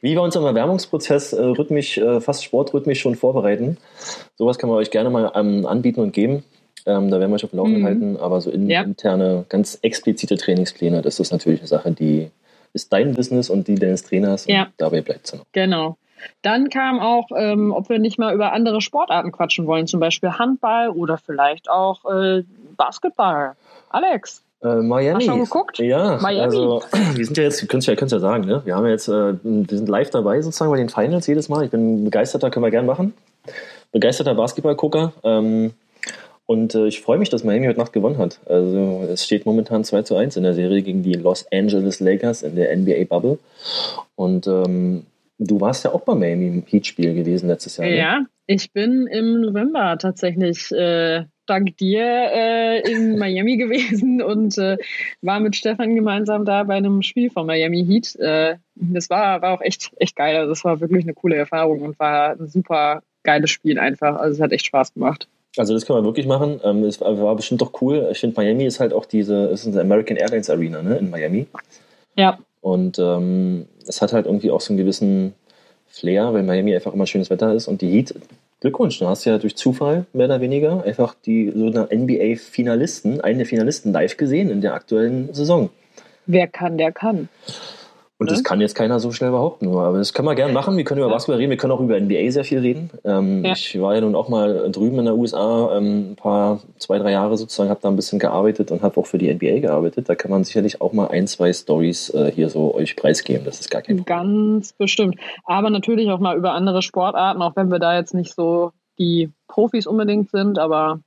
[0.01, 3.77] wie wir uns im Erwärmungsprozess äh, rhythmisch, äh, fast sportrhythmisch schon vorbereiten.
[4.35, 6.43] Sowas kann man euch gerne mal ähm, anbieten und geben.
[6.85, 7.85] Ähm, da werden wir euch auf dem Laufenden mhm.
[7.85, 8.17] halten.
[8.17, 8.83] Aber so in, ja.
[8.83, 12.29] interne, ganz explizite Trainingspläne, das ist natürlich eine Sache, die
[12.73, 14.47] ist dein Business und die deines Trainers.
[14.47, 14.63] Ja.
[14.63, 15.45] Und dabei bleibt es noch.
[15.51, 15.97] Genau.
[16.41, 20.31] Dann kam auch, ähm, ob wir nicht mal über andere Sportarten quatschen wollen, zum Beispiel
[20.31, 22.43] Handball oder vielleicht auch äh,
[22.77, 23.55] Basketball.
[23.89, 24.43] Alex.
[24.61, 25.15] Äh, Miami.
[25.15, 25.79] Hast du schon geguckt?
[25.79, 26.41] Ja, Miami.
[26.41, 26.81] also
[27.15, 28.61] wir sind ja jetzt, könnt ihr ja, ja sagen, ne?
[28.65, 31.65] wir haben ja jetzt, äh, wir sind live dabei sozusagen bei den Finals jedes Mal.
[31.65, 33.13] Ich bin begeisterter, können wir gerne machen.
[33.91, 35.13] Begeisterter Basketballgucker.
[35.23, 35.73] Ähm,
[36.45, 38.39] und äh, ich freue mich, dass Miami heute Nacht gewonnen hat.
[38.45, 42.43] Also es steht momentan 2 zu 1 in der Serie gegen die Los Angeles Lakers
[42.43, 43.39] in der NBA Bubble.
[44.15, 45.05] Und ähm,
[45.47, 47.87] Du warst ja auch beim Miami Heat Spiel gewesen letztes Jahr.
[47.87, 47.97] Ne?
[47.97, 54.77] Ja, ich bin im November tatsächlich äh, dank dir äh, in Miami gewesen und äh,
[55.21, 58.15] war mit Stefan gemeinsam da bei einem Spiel von Miami Heat.
[58.15, 60.35] Äh, das war, war auch echt, echt geil.
[60.35, 64.17] Also das war wirklich eine coole Erfahrung und war ein super geiles Spiel einfach.
[64.17, 65.27] Also es hat echt Spaß gemacht.
[65.57, 66.59] Also das kann man wirklich machen.
[66.63, 68.07] Ähm, es war bestimmt doch cool.
[68.11, 71.09] Ich finde Miami ist halt auch diese, es ist eine American Airlines Arena ne, in
[71.09, 71.47] Miami.
[72.15, 72.39] Ja.
[72.63, 75.33] Und ähm, es hat halt irgendwie auch so einen gewissen
[75.85, 78.15] Flair, weil Miami einfach immer schönes Wetter ist und die Heat
[78.61, 83.45] Glückwunsch, du hast ja durch Zufall mehr oder weniger einfach die so NBA-Finalisten, einen der
[83.45, 85.69] Finalisten live gesehen in der aktuellen Saison.
[86.27, 87.27] Wer kann, der kann.
[88.19, 89.67] Und das kann jetzt keiner so schnell behaupten.
[89.67, 90.77] Aber das können wir gerne machen.
[90.77, 91.49] Wir können über Basketball reden.
[91.49, 92.89] Wir können auch über NBA sehr viel reden.
[93.03, 93.53] Ähm, ja.
[93.53, 97.11] Ich war ja nun auch mal drüben in der USA ähm, ein paar, zwei, drei
[97.11, 100.07] Jahre sozusagen, habe da ein bisschen gearbeitet und habe auch für die NBA gearbeitet.
[100.07, 103.43] Da kann man sicherlich auch mal ein, zwei Stories äh, hier so euch preisgeben.
[103.43, 104.17] Das ist gar kein Problem.
[104.17, 105.17] Ganz bestimmt.
[105.43, 109.31] Aber natürlich auch mal über andere Sportarten, auch wenn wir da jetzt nicht so die
[109.47, 110.99] Profis unbedingt sind, aber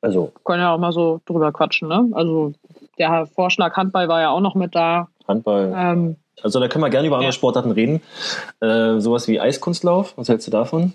[0.00, 1.88] also können ja auch mal so drüber quatschen.
[1.88, 2.08] Ne?
[2.12, 2.52] Also
[2.98, 5.08] der Vorschlag Handball war ja auch noch mit da.
[5.28, 5.72] Handball.
[5.76, 7.32] Ähm, also da können wir gerne über andere ja.
[7.32, 8.02] Sportarten reden.
[8.60, 10.92] Äh, sowas wie Eiskunstlauf, was hältst du davon?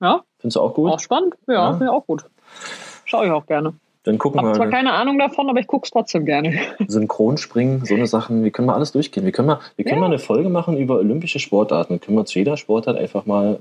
[0.00, 0.22] Ja.
[0.38, 0.90] Findest du auch gut?
[0.90, 1.34] Auch spannend?
[1.46, 1.90] Ja, ja.
[1.90, 2.24] auch gut.
[3.04, 3.74] Schaue ich auch gerne.
[4.04, 4.52] Dann gucken ich wir.
[4.52, 6.58] Ich habe zwar keine Ahnung davon, aber ich gucke es trotzdem gerne.
[6.88, 9.24] Synchronspringen, so eine Sachen, wir können mal alles durchgehen.
[9.24, 10.00] Wir können mal, wir können ja.
[10.00, 11.94] mal eine Folge machen über olympische Sportarten.
[11.94, 13.60] Dann können wir zu jeder Sportart einfach mal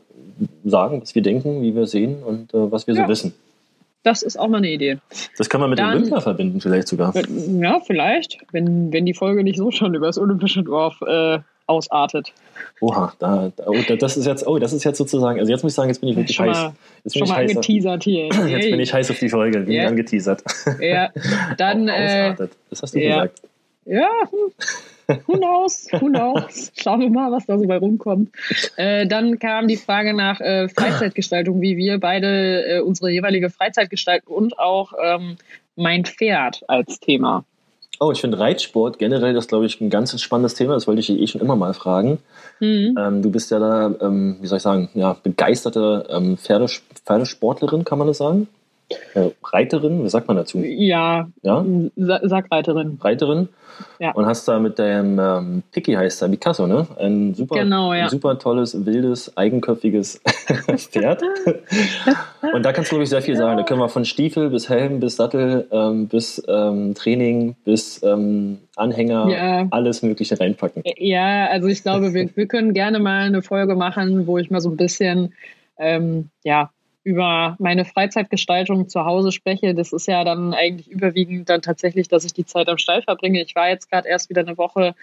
[0.63, 3.36] sagen, was wir denken, wie wir sehen und äh, was wir so wissen.
[4.04, 4.98] Das ist auch mal eine Idee.
[5.38, 7.14] Das kann man mit Dann, Olympia verbinden, vielleicht sogar.
[7.16, 12.34] Ja, vielleicht, wenn, wenn die Folge nicht so schon über das olympische Dorf äh, ausartet.
[12.80, 15.74] Oha, da, da, oh, das ist jetzt, oh, das ist jetzt sozusagen, also jetzt muss
[15.74, 16.58] ich sagen, jetzt bin ich wirklich schon heiß.
[16.58, 18.26] Mal, jetzt bin schon ich mal heiß angeteasert hier.
[18.48, 19.88] Jetzt bin ich heiß auf die Folge, bin yeah.
[19.88, 20.44] angeteasert.
[20.80, 21.10] Ja,
[21.58, 21.88] dann.
[21.88, 22.36] Äh,
[22.70, 23.24] das hast du ja.
[23.24, 23.42] gesagt.
[23.86, 24.52] Ja, hm.
[25.28, 25.88] Who knows?
[25.91, 26.71] Who knows?
[26.78, 28.30] Schauen wir mal, was da so bei rumkommt.
[28.78, 33.89] Äh, dann kam die Frage nach äh, Freizeitgestaltung, wie wir beide äh, unsere jeweilige Freizeit
[33.89, 35.38] gestalten und auch ähm,
[35.76, 37.45] mein Pferd als Thema.
[38.00, 40.74] Oh, ich finde Reitsport generell das, glaube ich, ein ganz spannendes Thema.
[40.74, 42.17] Das wollte ich eh schon immer mal fragen.
[42.60, 42.95] Mhm.
[42.97, 47.86] Ähm, du bist ja da, ähm, wie soll ich sagen, ja, begeisterte ähm, Pferdes Pferdesportlerin,
[47.86, 48.47] kann man das sagen?
[49.13, 50.60] Äh, Reiterin, wie sagt man dazu?
[50.60, 51.65] Ja, ja?
[51.95, 52.99] sag Reiterin.
[53.01, 53.49] Reiterin.
[53.99, 54.12] Ja.
[54.12, 56.88] Und hast da mit dem ähm, Picky heißt er, Picasso, ne?
[56.99, 58.10] Ein super, genau, ja.
[58.10, 60.21] super tolles, wildes, eigenköpfiges
[60.77, 61.21] Pferd.
[62.54, 63.58] und da kannst du, glaube ich, sehr viel sagen.
[63.58, 68.60] Da können wir von Stiefel bis Helm, bis Sattel, ähm, bis ähm, Training, bis ähm,
[68.75, 69.67] Anhänger, ja.
[69.71, 70.84] alles Mögliche reinpacken.
[70.97, 74.62] Ja, also ich glaube, wir, wir können gerne mal eine Folge machen, wo ich mal
[74.62, 75.34] so ein bisschen
[75.77, 76.71] ähm, ja,
[77.04, 82.26] über meine Freizeitgestaltung zu Hause spreche, das ist ja dann eigentlich überwiegend dann tatsächlich, dass
[82.26, 83.42] ich die Zeit am Stall verbringe.
[83.42, 84.94] Ich war jetzt gerade erst wieder eine Woche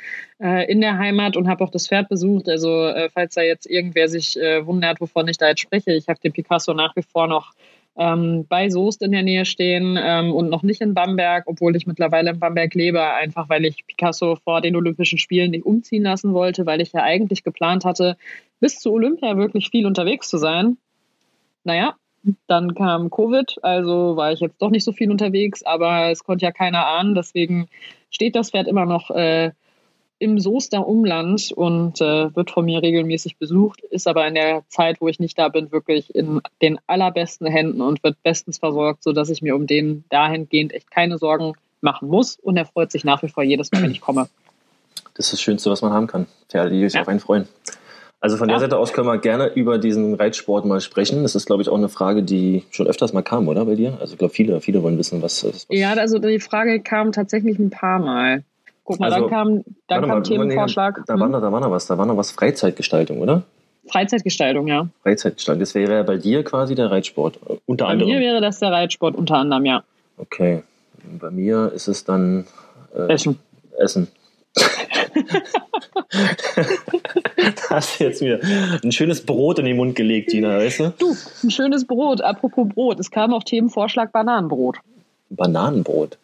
[0.40, 2.48] äh, in der Heimat und habe auch das Pferd besucht.
[2.48, 6.08] Also äh, falls da jetzt irgendwer sich äh, wundert, wovon ich da jetzt spreche, ich
[6.08, 7.52] habe den Picasso nach wie vor noch
[7.98, 11.86] ähm, bei Soest in der Nähe stehen ähm, und noch nicht in Bamberg, obwohl ich
[11.86, 16.32] mittlerweile in Bamberg lebe, einfach weil ich Picasso vor den Olympischen Spielen nicht umziehen lassen
[16.32, 18.16] wollte, weil ich ja eigentlich geplant hatte,
[18.60, 20.78] bis zu Olympia wirklich viel unterwegs zu sein.
[21.64, 21.94] Naja,
[22.46, 26.44] dann kam Covid, also war ich jetzt doch nicht so viel unterwegs, aber es konnte
[26.44, 27.14] ja keiner ahnen.
[27.14, 27.68] Deswegen
[28.10, 29.52] steht das Pferd immer noch äh,
[30.18, 35.00] im Soester Umland und äh, wird von mir regelmäßig besucht, ist aber in der Zeit,
[35.00, 39.30] wo ich nicht da bin, wirklich in den allerbesten Händen und wird bestens versorgt, sodass
[39.30, 42.36] ich mir um den dahingehend echt keine Sorgen machen muss.
[42.36, 44.28] Und er freut sich nach wie vor jedes Mal, wenn ich komme.
[45.14, 46.26] Das ist das Schönste, was man haben kann.
[46.48, 47.02] Pferde, die sich ja.
[47.02, 47.46] auf einen freuen.
[48.20, 51.22] Also von der Seite aus können wir gerne über diesen Reitsport mal sprechen.
[51.22, 53.96] Das ist, glaube ich, auch eine Frage, die schon öfters mal kam, oder bei dir?
[54.00, 57.58] Also ich glaube, viele, viele wollen wissen, was, was Ja, also die Frage kam tatsächlich
[57.60, 58.42] ein paar Mal.
[58.82, 61.04] Guck mal, also, dann kam, dann kam mal, Themenvorschlag.
[61.06, 61.20] Da, hm?
[61.20, 63.42] war noch, da war noch was, da war noch was Freizeitgestaltung, oder?
[63.86, 64.88] Freizeitgestaltung, ja.
[65.02, 65.60] Freizeitgestaltung.
[65.60, 68.10] Das wäre ja bei dir quasi der Reitsport, unter bei anderem.
[68.10, 69.84] Bei mir wäre das der Reitsport unter anderem, ja.
[70.16, 70.62] Okay.
[71.20, 72.46] Bei mir ist es dann
[72.96, 73.38] äh, Essen.
[73.78, 74.08] Essen.
[76.10, 78.40] Da hast du jetzt mir
[78.82, 80.92] ein schönes Brot in den Mund gelegt, Gina, weißt du?
[80.98, 82.20] Du, ein schönes Brot.
[82.20, 83.00] Apropos Brot.
[83.00, 84.78] Es kam auch Themenvorschlag Bananenbrot.
[85.30, 86.18] Bananenbrot.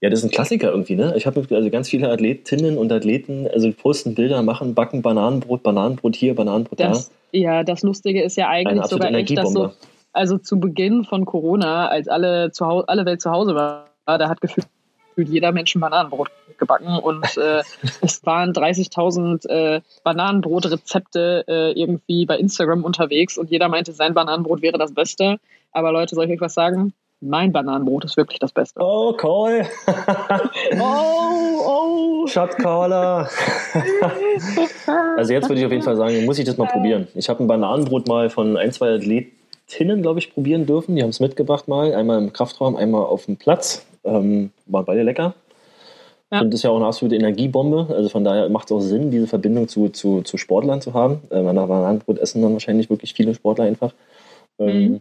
[0.00, 1.14] Ja, das ist ein Klassiker irgendwie, ne?
[1.16, 6.14] Ich habe also ganz viele Athletinnen und Athleten, also posten Bilder, machen, backen Bananenbrot, Bananenbrot
[6.14, 7.38] hier, Bananenbrot das, da.
[7.38, 9.70] Ja, das Lustige ist ja eigentlich sogar echt, dass so,
[10.12, 14.28] also zu Beginn von Corona, als alle, zu Hause, alle Welt zu Hause war, da
[14.28, 14.66] hat gefühlt
[15.22, 17.62] jeder Mensch ein Bananenbrot gebacken und äh,
[18.00, 24.62] es waren 30.000 äh, Bananenbrotrezepte äh, irgendwie bei Instagram unterwegs und jeder meinte, sein Bananenbrot
[24.62, 25.38] wäre das Beste.
[25.72, 26.94] Aber Leute, soll ich euch was sagen?
[27.20, 28.78] Mein Bananenbrot ist wirklich das Beste.
[28.80, 29.66] Oh, Call.
[30.78, 32.26] oh, oh.
[32.26, 33.28] Shotcaller.
[35.16, 37.08] also jetzt würde ich auf jeden Fall sagen, muss ich das mal probieren.
[37.14, 38.98] Ich habe ein Bananenbrot mal von ein, zwei
[39.66, 40.94] Athletinnen, glaube ich, probieren dürfen.
[40.96, 41.92] Die haben es mitgebracht mal.
[41.94, 43.84] Einmal im Kraftraum, einmal auf dem Platz.
[44.04, 45.34] Ähm, waren beide lecker.
[46.30, 46.40] Ja.
[46.40, 47.88] Und das ist ja auch eine absolute Energiebombe.
[47.94, 51.20] Also von daher macht es auch Sinn, diese Verbindung zu, zu, zu Sportlern zu haben.
[51.30, 53.92] Äh, nach Bananenbrot essen dann wahrscheinlich wirklich viele Sportler einfach.
[54.58, 55.00] Ähm, mhm.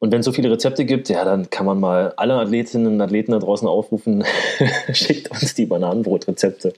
[0.00, 3.00] Und wenn es so viele Rezepte gibt, ja, dann kann man mal alle Athletinnen und
[3.02, 4.24] Athleten da draußen aufrufen,
[4.92, 6.72] schickt uns die Bananenbrotrezepte.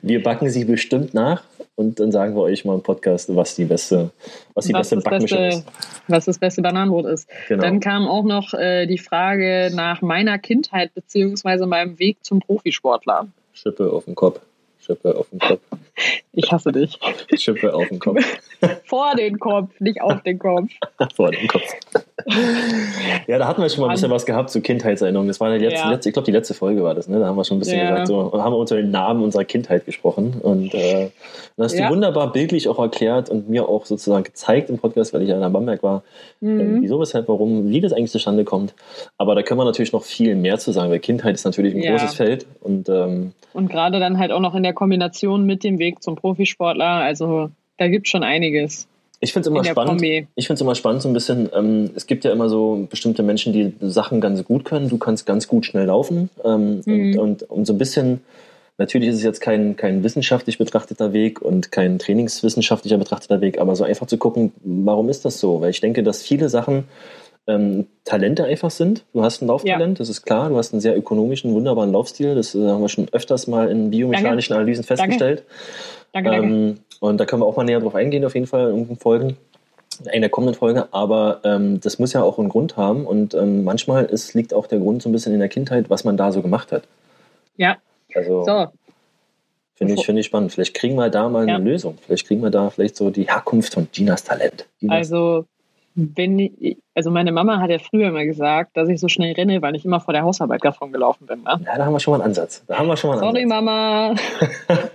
[0.00, 3.66] Wir backen sie bestimmt nach und dann sagen wir euch mal im Podcast, was die
[3.66, 4.10] beste,
[4.54, 5.66] was die was beste Backmischung beste, ist.
[6.08, 7.28] Was das beste Bananenbrot ist.
[7.48, 7.62] Genau.
[7.62, 13.28] Dann kam auch noch äh, die Frage nach meiner Kindheit beziehungsweise meinem Weg zum Profisportler.
[13.52, 14.40] Schippe auf den Kopf.
[14.80, 15.60] Schippe auf den Kopf.
[16.32, 16.98] Ich hasse dich.
[17.36, 18.18] Schippe auf den Kopf.
[18.84, 20.70] Vor den Kopf, nicht auf den Kopf.
[21.14, 21.68] Vor den Kopf.
[23.26, 25.28] ja, da hatten wir schon mal ein bisschen was gehabt zu Kindheitserinnerungen.
[25.28, 25.90] Das war die letzte, ja.
[25.90, 27.18] letzte ich glaube, die letzte Folge war das, ne?
[27.18, 27.90] Da haben wir schon ein bisschen ja.
[27.90, 30.40] gesagt, so, haben wir unter den Namen unserer Kindheit gesprochen.
[30.40, 31.10] Und äh,
[31.56, 31.88] dann hast ja.
[31.88, 35.44] du wunderbar bildlich auch erklärt und mir auch sozusagen gezeigt im Podcast, weil ich ja
[35.44, 36.02] in Bamberg war,
[36.40, 36.78] mhm.
[36.78, 38.74] äh, wieso, weshalb, warum, wie das eigentlich zustande kommt.
[39.18, 41.82] Aber da können wir natürlich noch viel mehr zu sagen, weil Kindheit ist natürlich ein
[41.82, 42.46] großes Feld.
[42.60, 46.16] Und, ähm, und gerade dann halt auch noch in der Kombination mit dem Weg zum
[46.16, 46.84] Profisportler.
[46.84, 48.86] Also da gibt es schon einiges.
[49.20, 49.90] Ich finde es immer spannend.
[49.90, 50.26] Kombi.
[50.34, 51.48] Ich finde es immer spannend, so ein bisschen.
[51.54, 54.88] Ähm, es gibt ja immer so bestimmte Menschen, die Sachen ganz gut können.
[54.88, 56.28] Du kannst ganz gut schnell laufen.
[56.44, 57.18] Ähm, mhm.
[57.18, 58.20] und, und, und, so ein bisschen,
[58.78, 63.76] natürlich ist es jetzt kein, kein wissenschaftlich betrachteter Weg und kein trainingswissenschaftlicher betrachteter Weg, aber
[63.76, 65.60] so einfach zu gucken, warum ist das so?
[65.60, 66.84] Weil ich denke, dass viele Sachen
[67.46, 69.04] ähm, Talente einfach sind.
[69.12, 70.00] Du hast ein Lauftalent, ja.
[70.00, 70.48] das ist klar.
[70.48, 72.34] Du hast einen sehr ökonomischen, wunderbaren Laufstil.
[72.34, 74.60] Das äh, haben wir schon öfters mal in biomechanischen Danke.
[74.60, 75.44] Analysen festgestellt.
[76.12, 76.46] Danke, danke.
[76.46, 78.98] Ähm, und da können wir auch mal näher drauf eingehen, auf jeden Fall in irgendeinen
[78.98, 79.36] Folgen,
[80.12, 80.88] in der kommenden Folge.
[80.92, 83.06] Aber ähm, das muss ja auch einen Grund haben.
[83.06, 86.04] Und ähm, manchmal ist, liegt auch der Grund so ein bisschen in der Kindheit, was
[86.04, 86.84] man da so gemacht hat.
[87.56, 87.76] Ja.
[88.14, 88.66] Also, so.
[89.74, 90.52] Finde ich, find ich spannend.
[90.52, 91.58] Vielleicht kriegen wir da mal eine ja.
[91.58, 91.98] Lösung.
[92.06, 94.66] Vielleicht kriegen wir da vielleicht so die Herkunft von Ginas Talent.
[94.78, 95.46] Ginas also
[95.94, 99.60] wenn ich, also meine Mama hat ja früher immer gesagt, dass ich so schnell renne,
[99.60, 101.42] weil ich immer vor der Hausarbeit davon gelaufen bin.
[101.42, 101.60] Ne?
[101.64, 102.64] Ja, da haben wir schon mal einen Ansatz.
[102.66, 103.64] Da haben wir schon mal einen Sorry, Ansatz.
[103.64, 104.14] Mama.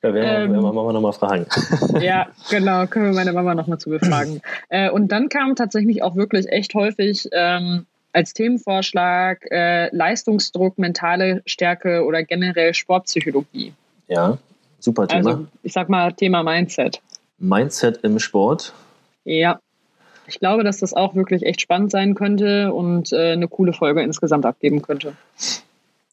[0.00, 1.46] da werden wir, ähm, wir Mama nochmal fragen.
[2.00, 4.40] ja, genau, können wir meine Mama nochmal zu befragen.
[4.68, 11.42] äh, und dann kam tatsächlich auch wirklich echt häufig ähm, als Themenvorschlag äh, Leistungsdruck, mentale
[11.46, 13.72] Stärke oder generell Sportpsychologie.
[14.08, 14.38] Ja,
[14.80, 15.30] super Thema.
[15.30, 17.00] Also, ich sag mal Thema Mindset.
[17.38, 18.72] Mindset im Sport.
[19.24, 19.58] Ja,
[20.26, 24.02] ich glaube, dass das auch wirklich echt spannend sein könnte und äh, eine coole Folge
[24.02, 25.14] insgesamt abgeben könnte.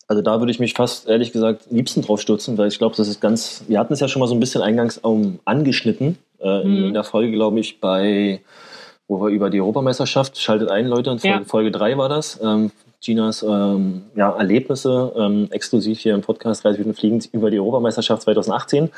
[0.07, 3.07] Also da würde ich mich fast ehrlich gesagt liebsten drauf stürzen, weil ich glaube, das
[3.07, 6.61] ist ganz, wir hatten es ja schon mal so ein bisschen eingangs um, angeschnitten äh,
[6.63, 6.87] in, mhm.
[6.87, 8.41] in, der Folge, glaube ich, bei,
[9.07, 11.43] wo wir über die Europameisterschaft, schaltet ein, Leute, in Folge, ja.
[11.45, 16.79] Folge 3 war das, ähm, Ginas ähm, ja, Erlebnisse ähm, exklusiv hier im Podcast 30
[16.79, 18.91] Minuten fliegend über die Europameisterschaft 2018.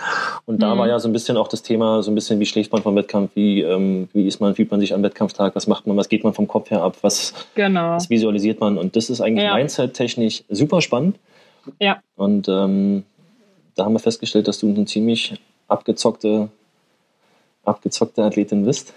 [0.45, 0.79] Und da mhm.
[0.79, 2.97] war ja so ein bisschen auch das Thema, so ein bisschen, wie schläft man vom
[2.97, 6.09] Wettkampf, wie, ähm, wie ist man, fühlt man sich am Wettkampftag, was macht man, was
[6.09, 7.95] geht man vom Kopf her ab, was, genau.
[7.95, 8.77] was visualisiert man.
[8.77, 9.55] Und das ist eigentlich ja.
[9.55, 11.17] mindset-technisch super spannend.
[11.79, 12.01] Ja.
[12.17, 13.05] Und ähm,
[13.75, 15.39] da haben wir festgestellt, dass du eine ziemlich
[15.69, 16.49] abgezockte,
[17.63, 18.93] abgezockte Athletin bist.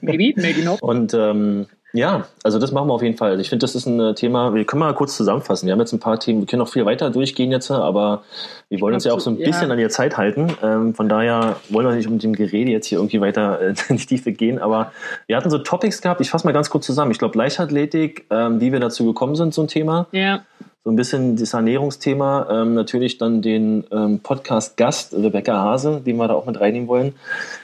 [0.00, 0.80] Maybe, maybe not.
[0.80, 3.30] Und ähm, ja, also das machen wir auf jeden Fall.
[3.30, 5.66] Also ich finde, das ist ein äh, Thema, wir können mal kurz zusammenfassen.
[5.66, 8.22] Wir haben jetzt ein paar Themen, wir können noch viel weiter durchgehen jetzt, aber
[8.68, 9.72] wir wollen uns ja auch so ein bisschen ja.
[9.72, 10.48] an die Zeit halten.
[10.62, 13.96] Ähm, von daher wollen wir nicht um dem Gerede jetzt hier irgendwie weiter äh, in
[13.96, 14.92] die Tiefe gehen, aber
[15.26, 17.10] wir hatten so Topics gehabt, ich fasse mal ganz kurz zusammen.
[17.10, 20.06] Ich glaube, Leichtathletik, ähm, wie wir dazu gekommen sind, so ein Thema.
[20.12, 20.42] Ja
[20.82, 26.26] so ein bisschen das Ernährungsthema, ähm, natürlich dann den ähm, Podcast-Gast Rebecca Hase, den wir
[26.26, 27.14] da auch mit reinnehmen wollen.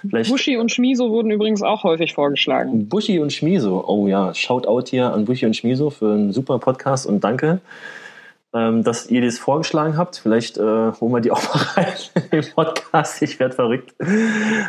[0.07, 2.89] Vielleicht Buschi und Schmiso wurden übrigens auch häufig vorgeschlagen.
[2.89, 7.07] Buschi und Schmiso, oh ja, Shoutout hier an Buschi und Schmiso für einen super Podcast
[7.07, 7.61] und danke,
[8.53, 10.19] ähm, dass ihr das vorgeschlagen habt.
[10.19, 11.95] Vielleicht äh, holen wir die auch mal rein
[12.33, 13.95] im Podcast, ich werde verrückt.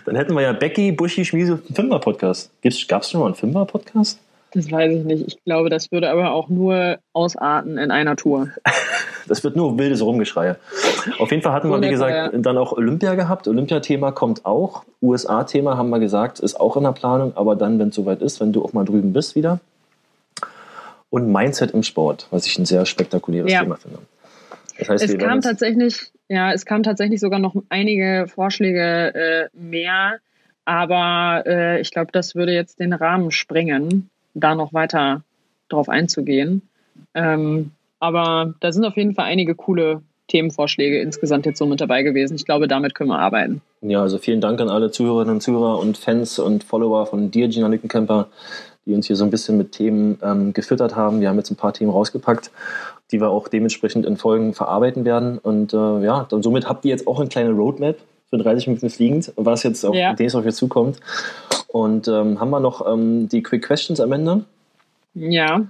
[0.06, 2.50] Dann hätten wir ja Becky, Buschi, Schmiso, Fünfer-Podcast.
[2.88, 4.22] Gab es schon mal einen Fünfer-Podcast?
[4.52, 5.28] Das weiß ich nicht.
[5.28, 8.50] Ich glaube, das würde aber auch nur ausarten in einer Tour.
[9.28, 10.56] Das wird nur wildes Rumgeschrei.
[11.20, 13.46] Auf jeden Fall hatten wir, wie gesagt, dann auch Olympia gehabt.
[13.50, 14.86] Olympia-Thema kommt auch.
[15.02, 18.40] USA-Thema haben wir gesagt, ist auch in der Planung, aber dann, wenn es soweit ist,
[18.40, 19.60] wenn du auch mal drüben bist wieder.
[21.10, 23.64] Und Mindset im Sport, was ich ein sehr spektakuläres ja.
[23.64, 24.00] Thema finde.
[24.80, 30.20] Das heißt, es kam tatsächlich, ja, es kam tatsächlich sogar noch einige Vorschläge äh, mehr,
[30.64, 35.24] aber äh, ich glaube, das würde jetzt den Rahmen sprengen da noch weiter
[35.70, 36.62] drauf einzugehen.
[37.14, 42.04] Ähm, aber da sind auf jeden Fall einige coole Themenvorschläge insgesamt jetzt so mit dabei
[42.04, 42.36] gewesen.
[42.36, 43.62] Ich glaube, damit können wir arbeiten.
[43.82, 47.48] Ja, also vielen Dank an alle Zuhörerinnen und Zuhörer und Fans und Follower von dir,
[47.48, 48.28] Gina Lückenkämper,
[48.86, 51.22] die uns hier so ein bisschen mit Themen ähm, gefüttert haben.
[51.22, 52.52] Wir haben jetzt ein paar Themen rausgepackt,
[53.12, 55.38] die wir auch dementsprechend in Folgen verarbeiten werden.
[55.38, 57.98] Und äh, ja, dann somit habt ihr jetzt auch eine kleine Roadmap
[58.30, 60.14] für 30 Minuten fliegend, was jetzt auf, ja.
[60.14, 61.00] demnächst auf euch zukommt.
[61.68, 64.44] Und ähm, haben wir noch ähm, die Quick Questions am Ende?
[65.14, 65.62] Ja.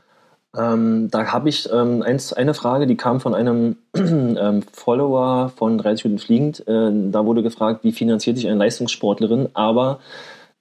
[0.57, 5.77] Ähm, da habe ich ähm, eins, eine Frage, die kam von einem ähm, Follower von
[5.77, 6.67] 30 Minuten Fliegend.
[6.67, 9.49] Äh, da wurde gefragt, wie finanziert sich eine Leistungssportlerin?
[9.53, 9.99] Aber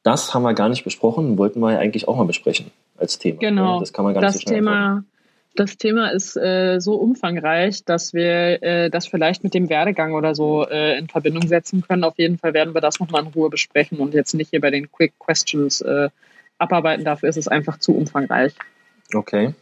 [0.02, 3.38] das haben wir gar nicht besprochen, wollten wir ja eigentlich auch mal besprechen als Thema.
[3.38, 3.80] Genau.
[3.80, 5.06] Das kann man gar das nicht so Thema, antworten.
[5.56, 10.34] Das Thema ist äh, so umfangreich, dass wir äh, das vielleicht mit dem Werdegang oder
[10.34, 12.04] so äh, in Verbindung setzen können.
[12.04, 14.70] Auf jeden Fall werden wir das nochmal in Ruhe besprechen und jetzt nicht hier bei
[14.70, 16.10] den Quick Questions äh,
[16.58, 17.04] abarbeiten.
[17.04, 18.52] Dafür ist es einfach zu umfangreich.
[19.14, 19.54] Okay.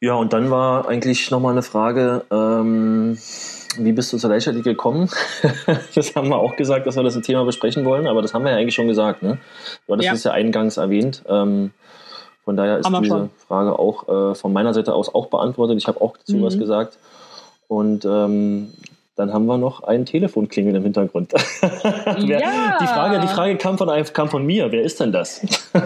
[0.00, 3.16] Ja, und dann war eigentlich nochmal eine Frage, ähm,
[3.78, 5.08] wie bist du zur Leichtathletik gekommen?
[5.94, 8.44] das haben wir auch gesagt, dass wir das ein Thema besprechen wollen, aber das haben
[8.44, 9.22] wir ja eigentlich schon gesagt.
[9.22, 9.38] Ne?
[9.86, 10.12] Du hattest Ja.
[10.12, 11.22] es ja eingangs erwähnt.
[11.28, 11.72] Ähm,
[12.46, 13.30] von daher ist diese schon.
[13.46, 15.76] Frage auch äh, von meiner Seite aus auch beantwortet.
[15.76, 16.42] Ich habe auch dazu Mhm.
[16.44, 16.96] was gesagt.
[17.68, 18.72] Und ähm,
[19.16, 21.32] dann haben wir noch ein Telefonklingeln im Hintergrund.
[21.62, 22.78] Wer, Ja.
[22.80, 24.70] die, Frage, die Frage kam von, kam von mir.
[24.72, 25.40] Wer ist denn das?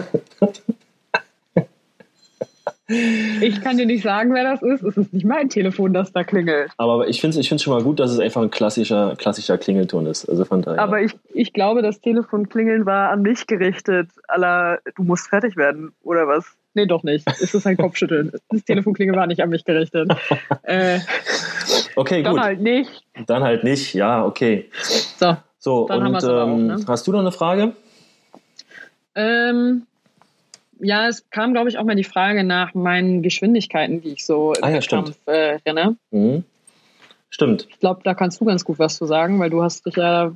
[3.41, 4.83] Ich kann dir nicht sagen, wer das ist.
[4.83, 6.71] Es ist nicht mein Telefon, das da klingelt.
[6.77, 9.57] Aber ich finde es ich find's schon mal gut, dass es einfach ein klassischer, klassischer
[9.57, 10.27] Klingelton ist.
[10.27, 10.81] Also von daher.
[10.81, 14.09] Aber ich, ich glaube, das Telefonklingeln war an mich gerichtet.
[14.27, 16.45] Aller, du musst fertig werden, oder was?
[16.73, 17.27] Nee, doch nicht.
[17.27, 18.31] Es ist ein Kopfschütteln.
[18.49, 20.11] Das Telefonklingeln war nicht an mich gerichtet.
[20.63, 20.99] Äh,
[21.95, 22.43] okay, dann gut.
[22.43, 23.03] halt nicht.
[23.25, 23.93] Dann halt nicht.
[23.93, 24.69] Ja, okay.
[25.17, 25.35] So.
[25.63, 26.85] So, Dann haben und auch, ähm, ne?
[26.87, 27.73] hast du noch eine Frage?
[29.13, 29.85] Ähm,
[30.81, 34.53] ja, es kam, glaube ich, auch mal die Frage nach meinen Geschwindigkeiten, die ich so
[34.53, 35.95] im Ah ja, Wettkampf äh, renne.
[36.11, 36.43] Mhm.
[37.29, 37.67] Stimmt.
[37.69, 40.33] Ich glaube, da kannst du ganz gut was zu sagen, weil du hast dich ja,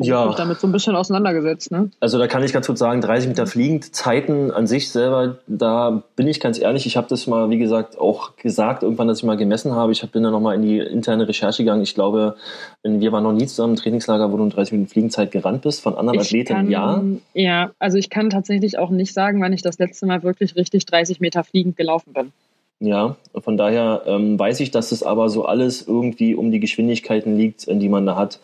[0.00, 0.22] Ja.
[0.22, 1.88] beruflich damit so ein bisschen auseinandergesetzt, ne?
[2.00, 6.02] Also da kann ich ganz kurz sagen, 30 Meter fliegend, Zeiten an sich selber, da
[6.16, 9.24] bin ich ganz ehrlich, ich habe das mal, wie gesagt, auch gesagt, irgendwann, dass ich
[9.24, 9.92] mal gemessen habe.
[9.92, 11.82] Ich bin da nochmal in die interne Recherche gegangen.
[11.82, 12.34] Ich glaube,
[12.82, 15.80] wir waren noch nie zusammen im Trainingslager, wo du in 30 Minuten Fliegenzeit gerannt bist,
[15.80, 17.00] von anderen Athleten, ja.
[17.34, 20.86] Ja, also ich kann tatsächlich auch nicht sagen, wann ich das letzte Mal wirklich richtig
[20.86, 22.32] 30 Meter fliegend gelaufen bin.
[22.80, 27.36] Ja, von daher ähm, weiß ich, dass es aber so alles irgendwie um die Geschwindigkeiten
[27.36, 28.40] liegt, die man da hat.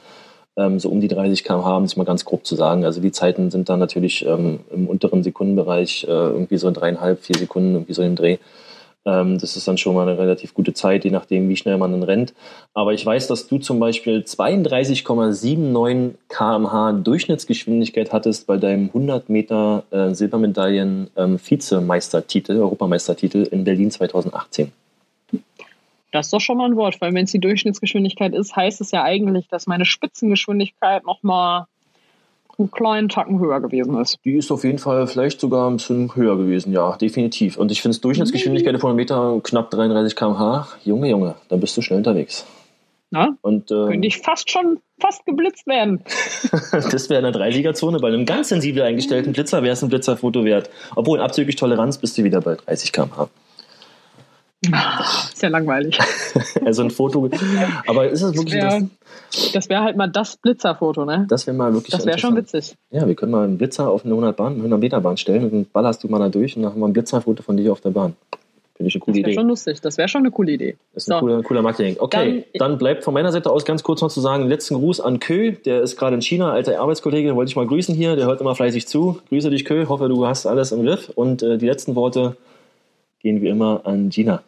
[0.57, 2.85] Ähm, so um die 30 km/h, um es mal ganz grob zu sagen.
[2.85, 7.21] Also die Zeiten sind dann natürlich ähm, im unteren Sekundenbereich, äh, irgendwie so in dreieinhalb,
[7.21, 8.39] vier Sekunden, irgendwie so im Dreh.
[9.07, 11.93] Ähm, das ist dann schon mal eine relativ gute Zeit, je nachdem, wie schnell man
[11.93, 12.35] dann rennt.
[12.75, 19.85] Aber ich weiß, dass du zum Beispiel 32,79 km/h Durchschnittsgeschwindigkeit hattest bei deinem 100 Meter
[19.91, 24.73] äh, Silbermedaillen ähm, Vizemeistertitel, Europameistertitel in Berlin 2018.
[26.13, 28.91] Das ist doch schon mal ein Wort, weil wenn es die Durchschnittsgeschwindigkeit ist, heißt es
[28.91, 31.67] ja eigentlich, dass meine Spitzengeschwindigkeit nochmal
[32.59, 34.19] einen kleinen Tacken höher gewesen ist.
[34.25, 37.57] Die ist auf jeden Fall vielleicht sogar ein bisschen höher gewesen, ja, definitiv.
[37.57, 40.69] Und ich finde es Durchschnittsgeschwindigkeit von einem Meter knapp 33 km/h.
[40.85, 42.47] Junge, Junge, da bist du schnell unterwegs.
[43.11, 43.37] Na?
[43.41, 46.05] Und ähm, Könnte ich fast schon fast geblitzt werden.
[46.73, 47.99] das wäre in der 30er-Zone.
[47.99, 50.71] Bei einem ganz sensibel eingestellten Blitzer wäre es ein Blitzerfoto wert.
[50.95, 53.29] Obwohl, abzüglich Toleranz bist du wieder bei 30 km/h.
[54.63, 55.99] Ist ja langweilig.
[56.65, 57.29] Also ein Foto.
[57.87, 58.55] Aber ist es wirklich.
[58.55, 58.79] Ja.
[59.33, 61.27] Das, Das wäre halt mal das Blitzerfoto, ne?
[61.29, 61.91] das wäre mal wirklich.
[61.91, 62.77] Das wäre schon witzig.
[62.91, 65.51] Ja, wir können mal einen Blitzer auf eine 100 Bahn, 100 Meter Bahn stellen und
[65.53, 67.81] dann ballerst du mal da durch und dann haben wir ein Blitzerfoto von dir auf
[67.81, 68.15] der Bahn.
[68.77, 69.35] Finde ich eine Das coole wäre Idee.
[69.35, 69.81] schon lustig.
[69.81, 70.77] Das wäre schon eine coole Idee.
[70.95, 71.21] Das ist ein So.
[71.21, 71.97] cooler, cooler Marketing.
[71.99, 75.01] Okay, dann, Dann- bleibt von meiner Seite aus ganz kurz noch zu sagen, letzten Gruß
[75.01, 78.27] an Kö, der ist gerade in China, alter Arbeitskollege, wollte ich mal grüßen hier, der
[78.27, 79.19] hört immer fleißig zu.
[79.31, 82.37] Grüße dich Kö, hoffe du hast alles im Griff und äh, die letzten Worte
[83.21, 84.43] gehen wie immer an Gina.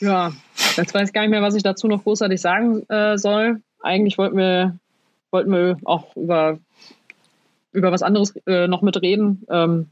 [0.00, 0.32] Ja,
[0.76, 3.60] jetzt weiß ich gar nicht mehr, was ich dazu noch großartig sagen äh, soll.
[3.80, 4.76] Eigentlich wollten wir,
[5.30, 6.58] wollten wir auch über,
[7.72, 9.46] über was anderes äh, noch mitreden.
[9.48, 9.90] Ähm,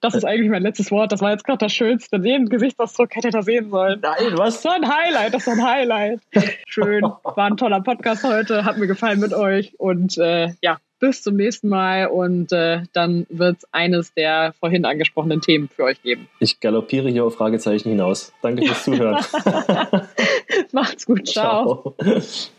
[0.00, 1.10] das ist eigentlich mein letztes Wort.
[1.10, 2.20] Das war jetzt gerade das Schönste.
[2.20, 4.00] Den Gesichtsausdruck hätte er sehen sollen.
[4.00, 4.62] Nein, was?
[4.62, 6.20] Das war ein Highlight, das war ein Highlight.
[6.66, 11.22] Schön, war ein toller Podcast heute, hat mir gefallen mit euch und äh, ja, bis
[11.22, 16.02] zum nächsten Mal und äh, dann wird es eines der vorhin angesprochenen Themen für euch
[16.02, 16.28] geben.
[16.40, 18.32] Ich galoppiere hier auf Fragezeichen hinaus.
[18.42, 19.24] Danke fürs Zuhören.
[20.72, 21.94] Macht's gut, ciao.
[21.98, 22.50] Ciao.